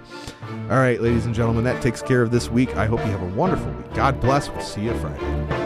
All 0.71 0.79
right, 0.79 1.01
ladies 1.01 1.27
and 1.27 1.35
gentlemen, 1.35 1.65
that 1.65 1.83
takes 1.83 2.01
care 2.01 2.23
of 2.23 2.31
this 2.31 2.49
week. 2.49 2.77
I 2.77 2.87
hope 2.87 3.01
you 3.01 3.11
have 3.11 3.23
a 3.23 3.35
wonderful 3.35 3.73
week. 3.73 3.93
God 3.93 4.21
bless. 4.21 4.49
We'll 4.49 4.61
see 4.61 4.83
you 4.83 4.97
Friday. 5.01 5.66